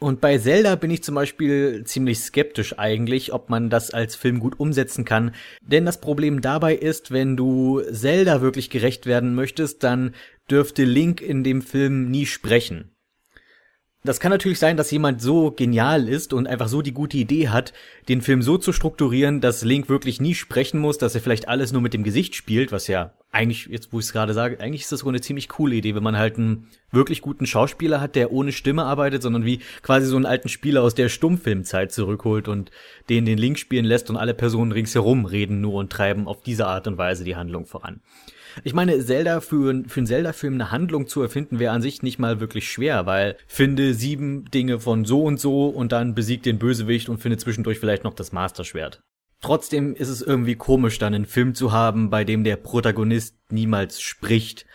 [0.00, 4.40] Und bei Zelda bin ich zum Beispiel ziemlich skeptisch eigentlich, ob man das als Film
[4.40, 5.34] gut umsetzen kann.
[5.60, 10.14] Denn das Problem dabei ist, wenn du Zelda wirklich gerecht werden möchtest, dann
[10.50, 12.92] dürfte Link in dem Film nie sprechen.
[14.02, 17.50] Das kann natürlich sein, dass jemand so genial ist und einfach so die gute Idee
[17.50, 17.74] hat,
[18.08, 21.72] den Film so zu strukturieren, dass Link wirklich nie sprechen muss, dass er vielleicht alles
[21.72, 24.82] nur mit dem Gesicht spielt, was ja eigentlich, jetzt wo ich es gerade sage, eigentlich
[24.82, 28.16] ist das so eine ziemlich coole Idee, wenn man halt einen wirklich guten Schauspieler hat,
[28.16, 32.48] der ohne Stimme arbeitet, sondern wie quasi so einen alten Spieler aus der Stummfilmzeit zurückholt
[32.48, 32.70] und
[33.10, 36.66] den den Link spielen lässt und alle Personen ringsherum reden nur und treiben auf diese
[36.66, 38.00] Art und Weise die Handlung voran.
[38.64, 42.18] Ich meine, Zelda für, für einen Zelda-Film eine Handlung zu erfinden, wäre an sich nicht
[42.18, 46.58] mal wirklich schwer, weil finde sieben Dinge von so und so und dann besiegt den
[46.58, 49.02] Bösewicht und finde zwischendurch vielleicht noch das Master-Schwert.
[49.40, 54.00] Trotzdem ist es irgendwie komisch, dann einen Film zu haben, bei dem der Protagonist niemals
[54.00, 54.66] spricht.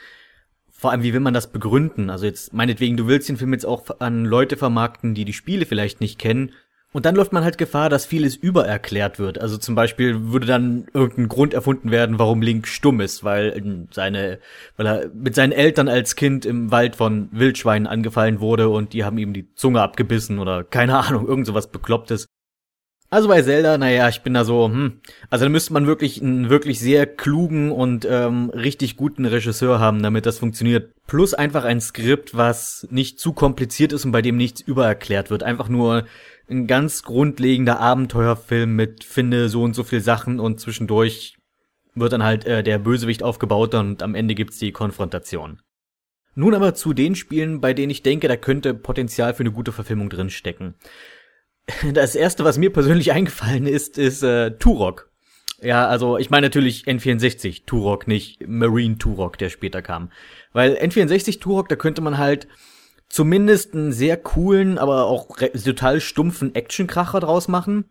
[0.71, 2.09] Vor allem, wie will man das begründen?
[2.09, 5.65] Also jetzt, meinetwegen, du willst den Film jetzt auch an Leute vermarkten, die die Spiele
[5.65, 6.51] vielleicht nicht kennen.
[6.95, 9.37] Und dann läuft man halt Gefahr, dass vieles übererklärt wird.
[9.37, 14.39] Also zum Beispiel würde dann irgendein Grund erfunden werden, warum Link stumm ist, weil seine,
[14.77, 19.03] weil er mit seinen Eltern als Kind im Wald von Wildschweinen angefallen wurde und die
[19.03, 22.27] haben ihm die Zunge abgebissen oder keine Ahnung, irgend sowas Beklopptes.
[23.09, 26.49] Also bei Zelda, naja, ich bin da so, hm, also da müsste man wirklich einen
[26.49, 30.91] wirklich sehr klugen und ähm, richtig guten Regisseur haben, damit das funktioniert.
[31.07, 35.43] Plus einfach ein Skript, was nicht zu kompliziert ist und bei dem nichts übererklärt wird.
[35.43, 36.05] Einfach nur
[36.49, 41.37] ein ganz grundlegender Abenteuerfilm mit finde so und so viel Sachen und zwischendurch
[41.95, 45.61] wird dann halt äh, der Bösewicht aufgebaut und am Ende gibt's die Konfrontation.
[46.35, 49.71] Nun aber zu den Spielen, bei denen ich denke, da könnte Potenzial für eine gute
[49.71, 50.75] Verfilmung drin stecken.
[51.93, 55.09] Das erste, was mir persönlich eingefallen ist, ist äh, Turok.
[55.61, 60.11] Ja, also ich meine natürlich N64 Turok, nicht Marine Turok, der später kam.
[60.51, 62.47] Weil N64 Turok, da könnte man halt
[63.09, 67.85] zumindest einen sehr coolen, aber auch total stumpfen Actionkracher draus machen.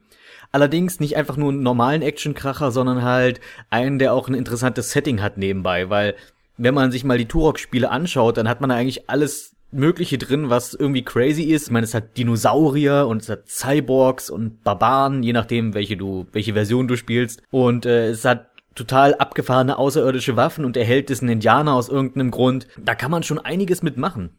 [0.53, 3.41] Allerdings nicht einfach nur einen normalen Actionkracher, sondern halt
[3.71, 6.15] einen, der auch ein interessantes Setting hat nebenbei, weil
[6.57, 10.75] wenn man sich mal die Turok-Spiele anschaut, dann hat man eigentlich alles Mögliche drin, was
[10.75, 11.65] irgendwie crazy ist.
[11.65, 16.27] Ich meine, es hat Dinosaurier und es hat Cyborgs und Barbaren, je nachdem, welche du,
[16.33, 17.43] welche Version du spielst.
[17.51, 21.89] Und äh, es hat total abgefahrene außerirdische Waffen und der Held ist ein Indianer aus
[21.89, 22.69] irgendeinem Grund.
[22.79, 24.39] Da kann man schon einiges mitmachen.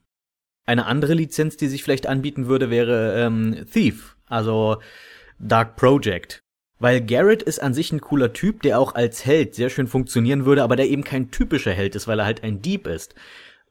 [0.66, 4.78] Eine andere Lizenz, die sich vielleicht anbieten würde, wäre ähm, Thief, also
[5.40, 6.42] Dark Project.
[6.80, 10.46] Weil Garrett ist an sich ein cooler Typ, der auch als Held sehr schön funktionieren
[10.46, 13.16] würde, aber der eben kein typischer Held ist, weil er halt ein Dieb ist.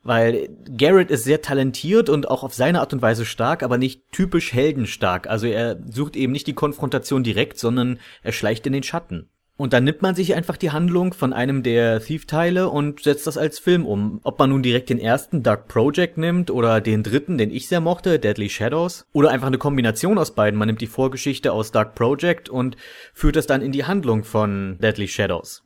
[0.03, 4.13] Weil Garrett ist sehr talentiert und auch auf seine Art und Weise stark, aber nicht
[4.13, 5.27] typisch heldenstark.
[5.27, 9.31] Also er sucht eben nicht die Konfrontation direkt, sondern er schleicht in den Schatten.
[9.57, 13.39] Und dann nimmt man sich einfach die Handlung von einem der Thief-Teile und setzt das
[13.39, 14.21] als Film um.
[14.25, 17.81] Ob man nun direkt den ersten Dark Project nimmt oder den dritten, den ich sehr
[17.81, 20.59] mochte, Deadly Shadows, oder einfach eine Kombination aus beiden.
[20.59, 22.77] Man nimmt die Vorgeschichte aus Dark Project und
[23.13, 25.63] führt das dann in die Handlung von Deadly Shadows.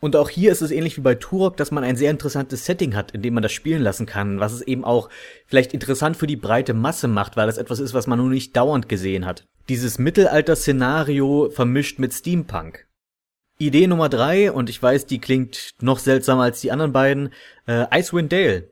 [0.00, 2.96] Und auch hier ist es ähnlich wie bei Turok, dass man ein sehr interessantes Setting
[2.96, 5.10] hat, in dem man das spielen lassen kann, was es eben auch
[5.46, 8.56] vielleicht interessant für die breite Masse macht, weil das etwas ist, was man nun nicht
[8.56, 9.44] dauernd gesehen hat.
[9.68, 12.87] Dieses Mittelalter-Szenario vermischt mit Steampunk.
[13.60, 17.30] Idee Nummer drei, und ich weiß, die klingt noch seltsamer als die anderen beiden,
[17.66, 18.70] äh, Icewind Dale.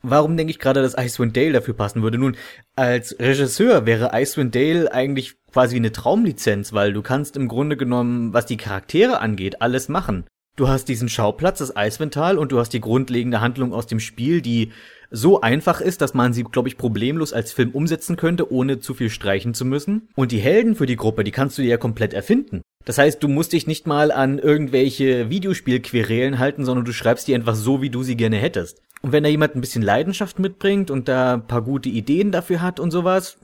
[0.00, 2.16] Warum denke ich gerade, dass Icewind Dale dafür passen würde?
[2.16, 2.36] Nun,
[2.76, 8.32] als Regisseur wäre Icewind Dale eigentlich quasi eine Traumlizenz, weil du kannst im Grunde genommen,
[8.32, 10.24] was die Charaktere angeht, alles machen.
[10.54, 14.40] Du hast diesen Schauplatz, das Eisvental, und du hast die grundlegende Handlung aus dem Spiel,
[14.40, 14.70] die
[15.10, 18.94] so einfach ist, dass man sie, glaube ich, problemlos als Film umsetzen könnte, ohne zu
[18.94, 20.08] viel streichen zu müssen.
[20.14, 22.62] Und die Helden für die Gruppe, die kannst du dir ja komplett erfinden.
[22.86, 27.34] Das heißt, du musst dich nicht mal an irgendwelche Videospielquerelen halten, sondern du schreibst die
[27.34, 28.80] einfach so, wie du sie gerne hättest.
[29.02, 32.62] Und wenn da jemand ein bisschen Leidenschaft mitbringt und da ein paar gute Ideen dafür
[32.62, 33.38] hat und sowas,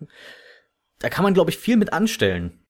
[1.01, 2.61] da kann man, glaube ich, viel mit anstellen.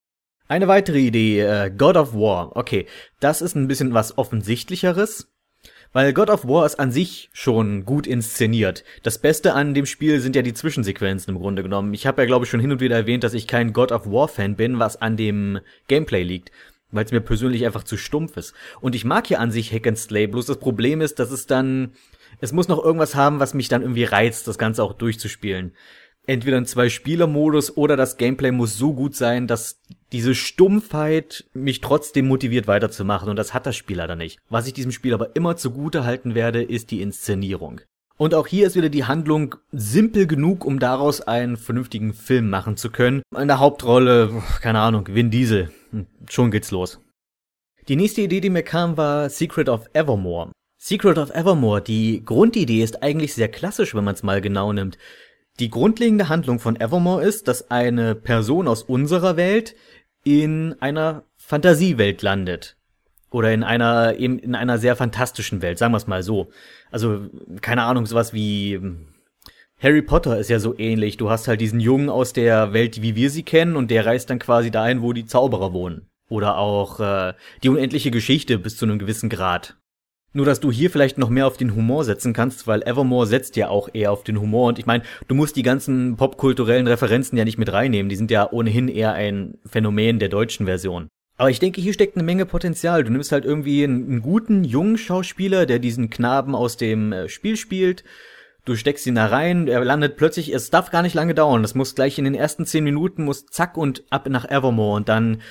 [0.48, 2.56] Eine weitere Idee, äh, God of War.
[2.56, 2.86] Okay,
[3.20, 5.31] das ist ein bisschen was offensichtlicheres.
[5.92, 8.82] Weil God of War ist an sich schon gut inszeniert.
[9.02, 11.92] Das Beste an dem Spiel sind ja die Zwischensequenzen im Grunde genommen.
[11.92, 14.06] Ich habe ja, glaube ich, schon hin und wieder erwähnt, dass ich kein God of
[14.06, 16.50] War-Fan bin, was an dem Gameplay liegt.
[16.90, 18.54] Weil es mir persönlich einfach zu stumpf ist.
[18.80, 21.46] Und ich mag ja an sich Hack and Slay, bloß das Problem ist, dass es
[21.46, 21.92] dann,
[22.40, 25.72] es muss noch irgendwas haben, was mich dann irgendwie reizt, das Ganze auch durchzuspielen
[26.26, 29.80] entweder ein Zwei-Spieler-Modus oder das Gameplay muss so gut sein, dass
[30.12, 34.38] diese Stumpfheit mich trotzdem motiviert weiterzumachen und das hat das Spiel leider nicht.
[34.48, 37.80] Was ich diesem Spiel aber immer zugute halten werde, ist die Inszenierung.
[38.18, 42.76] Und auch hier ist wieder die Handlung simpel genug, um daraus einen vernünftigen Film machen
[42.76, 43.22] zu können.
[43.36, 45.70] In der Hauptrolle, keine Ahnung, Vin Diesel.
[45.90, 47.00] Hm, schon geht's los.
[47.88, 50.52] Die nächste Idee, die mir kam, war Secret of Evermore.
[50.78, 54.98] Secret of Evermore, die Grundidee ist eigentlich sehr klassisch, wenn man es mal genau nimmt.
[55.58, 59.74] Die grundlegende Handlung von Evermore ist, dass eine Person aus unserer Welt
[60.24, 62.76] in einer Fantasiewelt landet.
[63.30, 66.50] Oder in einer, eben in einer sehr fantastischen Welt, sagen wir es mal so.
[66.90, 67.28] Also,
[67.60, 69.08] keine Ahnung, sowas wie hm,
[69.82, 71.16] Harry Potter ist ja so ähnlich.
[71.16, 74.30] Du hast halt diesen Jungen aus der Welt, wie wir sie kennen, und der reist
[74.30, 76.08] dann quasi dahin, wo die Zauberer wohnen.
[76.28, 79.76] Oder auch äh, die unendliche Geschichte bis zu einem gewissen Grad.
[80.34, 83.56] Nur, dass du hier vielleicht noch mehr auf den Humor setzen kannst, weil Evermore setzt
[83.56, 84.68] ja auch eher auf den Humor.
[84.68, 88.08] Und ich meine, du musst die ganzen popkulturellen Referenzen ja nicht mit reinnehmen.
[88.08, 91.08] Die sind ja ohnehin eher ein Phänomen der deutschen Version.
[91.36, 93.04] Aber ich denke, hier steckt eine Menge Potenzial.
[93.04, 97.56] Du nimmst halt irgendwie einen, guten, jungen Schauspieler, der diesen Knaben aus dem äh, Spiel
[97.56, 98.04] spielt.
[98.64, 101.62] Du steckst ihn da rein, er landet plötzlich, es darf gar nicht lange dauern.
[101.62, 105.08] Das muss gleich in den ersten zehn Minuten, muss zack und ab nach Evermore und
[105.08, 105.42] dann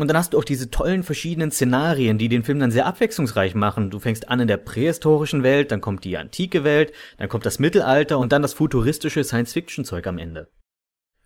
[0.00, 3.54] und dann hast du auch diese tollen verschiedenen Szenarien, die den Film dann sehr abwechslungsreich
[3.54, 3.90] machen.
[3.90, 7.58] Du fängst an in der prähistorischen Welt, dann kommt die antike Welt, dann kommt das
[7.58, 10.48] Mittelalter und dann das futuristische Science-Fiction-Zeug am Ende.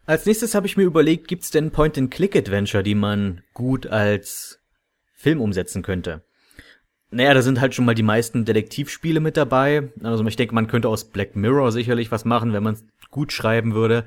[0.05, 4.61] Als nächstes habe ich mir überlegt, gibt's denn Point-and-Click-Adventure, die man gut als
[5.15, 6.25] Film umsetzen könnte?
[7.11, 9.93] Naja, da sind halt schon mal die meisten Detektivspiele mit dabei.
[10.03, 12.79] Also ich denke, man könnte aus Black Mirror sicherlich was machen, wenn man
[13.11, 14.07] gut schreiben würde.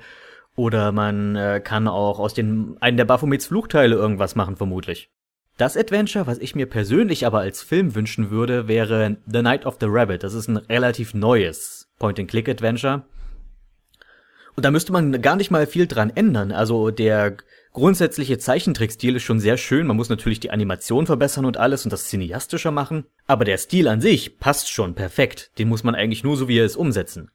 [0.56, 5.10] Oder man äh, kann auch aus den einen der Baphomets Flugteile irgendwas machen, vermutlich.
[5.58, 9.78] Das Adventure, was ich mir persönlich aber als Film wünschen würde, wäre The Night of
[9.80, 10.24] the Rabbit.
[10.24, 13.04] Das ist ein relativ neues Point-and-Click-Adventure.
[14.56, 16.52] Und da müsste man gar nicht mal viel dran ändern.
[16.52, 17.38] Also der
[17.74, 19.88] grundsätzliche Zeichentrickstil ist schon sehr schön.
[19.88, 23.06] Man muss natürlich die Animation verbessern und alles und das cineastischer machen.
[23.28, 25.52] Aber der Stil an sich passt schon perfekt.
[25.58, 27.32] Den muss man eigentlich nur so wie er ist umsetzen.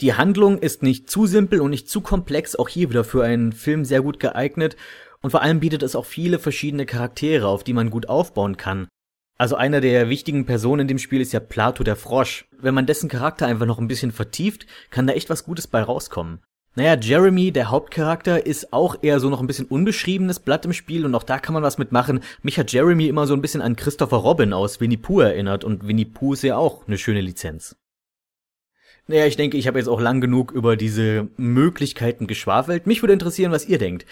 [0.00, 3.52] Die Handlung ist nicht zu simpel und nicht zu komplex, auch hier wieder für einen
[3.52, 4.76] Film sehr gut geeignet.
[5.20, 8.88] Und vor allem bietet es auch viele verschiedene Charaktere, auf die man gut aufbauen kann.
[9.36, 12.46] Also einer der wichtigen Personen in dem Spiel ist ja Plato der Frosch.
[12.58, 15.82] Wenn man dessen Charakter einfach noch ein bisschen vertieft, kann da echt was Gutes bei
[15.82, 16.40] rauskommen.
[16.76, 21.04] Naja, Jeremy, der Hauptcharakter, ist auch eher so noch ein bisschen unbeschriebenes Blatt im Spiel
[21.04, 22.20] und auch da kann man was mitmachen.
[22.42, 25.86] Mich hat Jeremy immer so ein bisschen an Christopher Robin aus Winnie Pooh erinnert und
[25.86, 27.76] Winnie Pooh ist ja auch eine schöne Lizenz.
[29.06, 32.86] Naja, ich denke, ich habe jetzt auch lang genug über diese Möglichkeiten geschwafelt.
[32.86, 34.06] Mich würde interessieren, was ihr denkt.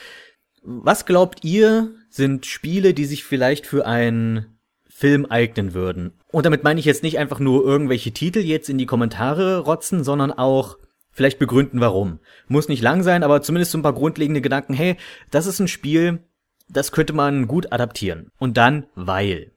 [0.63, 4.59] Was glaubt ihr, sind Spiele, die sich vielleicht für einen
[4.89, 6.13] Film eignen würden?
[6.33, 10.03] Und damit meine ich jetzt nicht einfach nur irgendwelche Titel jetzt in die Kommentare rotzen,
[10.05, 10.79] sondern auch
[11.11, 12.21] vielleicht begründen, warum.
[12.49, 14.75] Muss nicht lang sein, aber zumindest so ein paar grundlegende Gedanken.
[14.75, 14.97] Hey,
[15.31, 16.21] das ist ein Spiel,
[16.69, 18.31] das könnte man gut adaptieren.
[18.39, 19.53] Und dann, weil.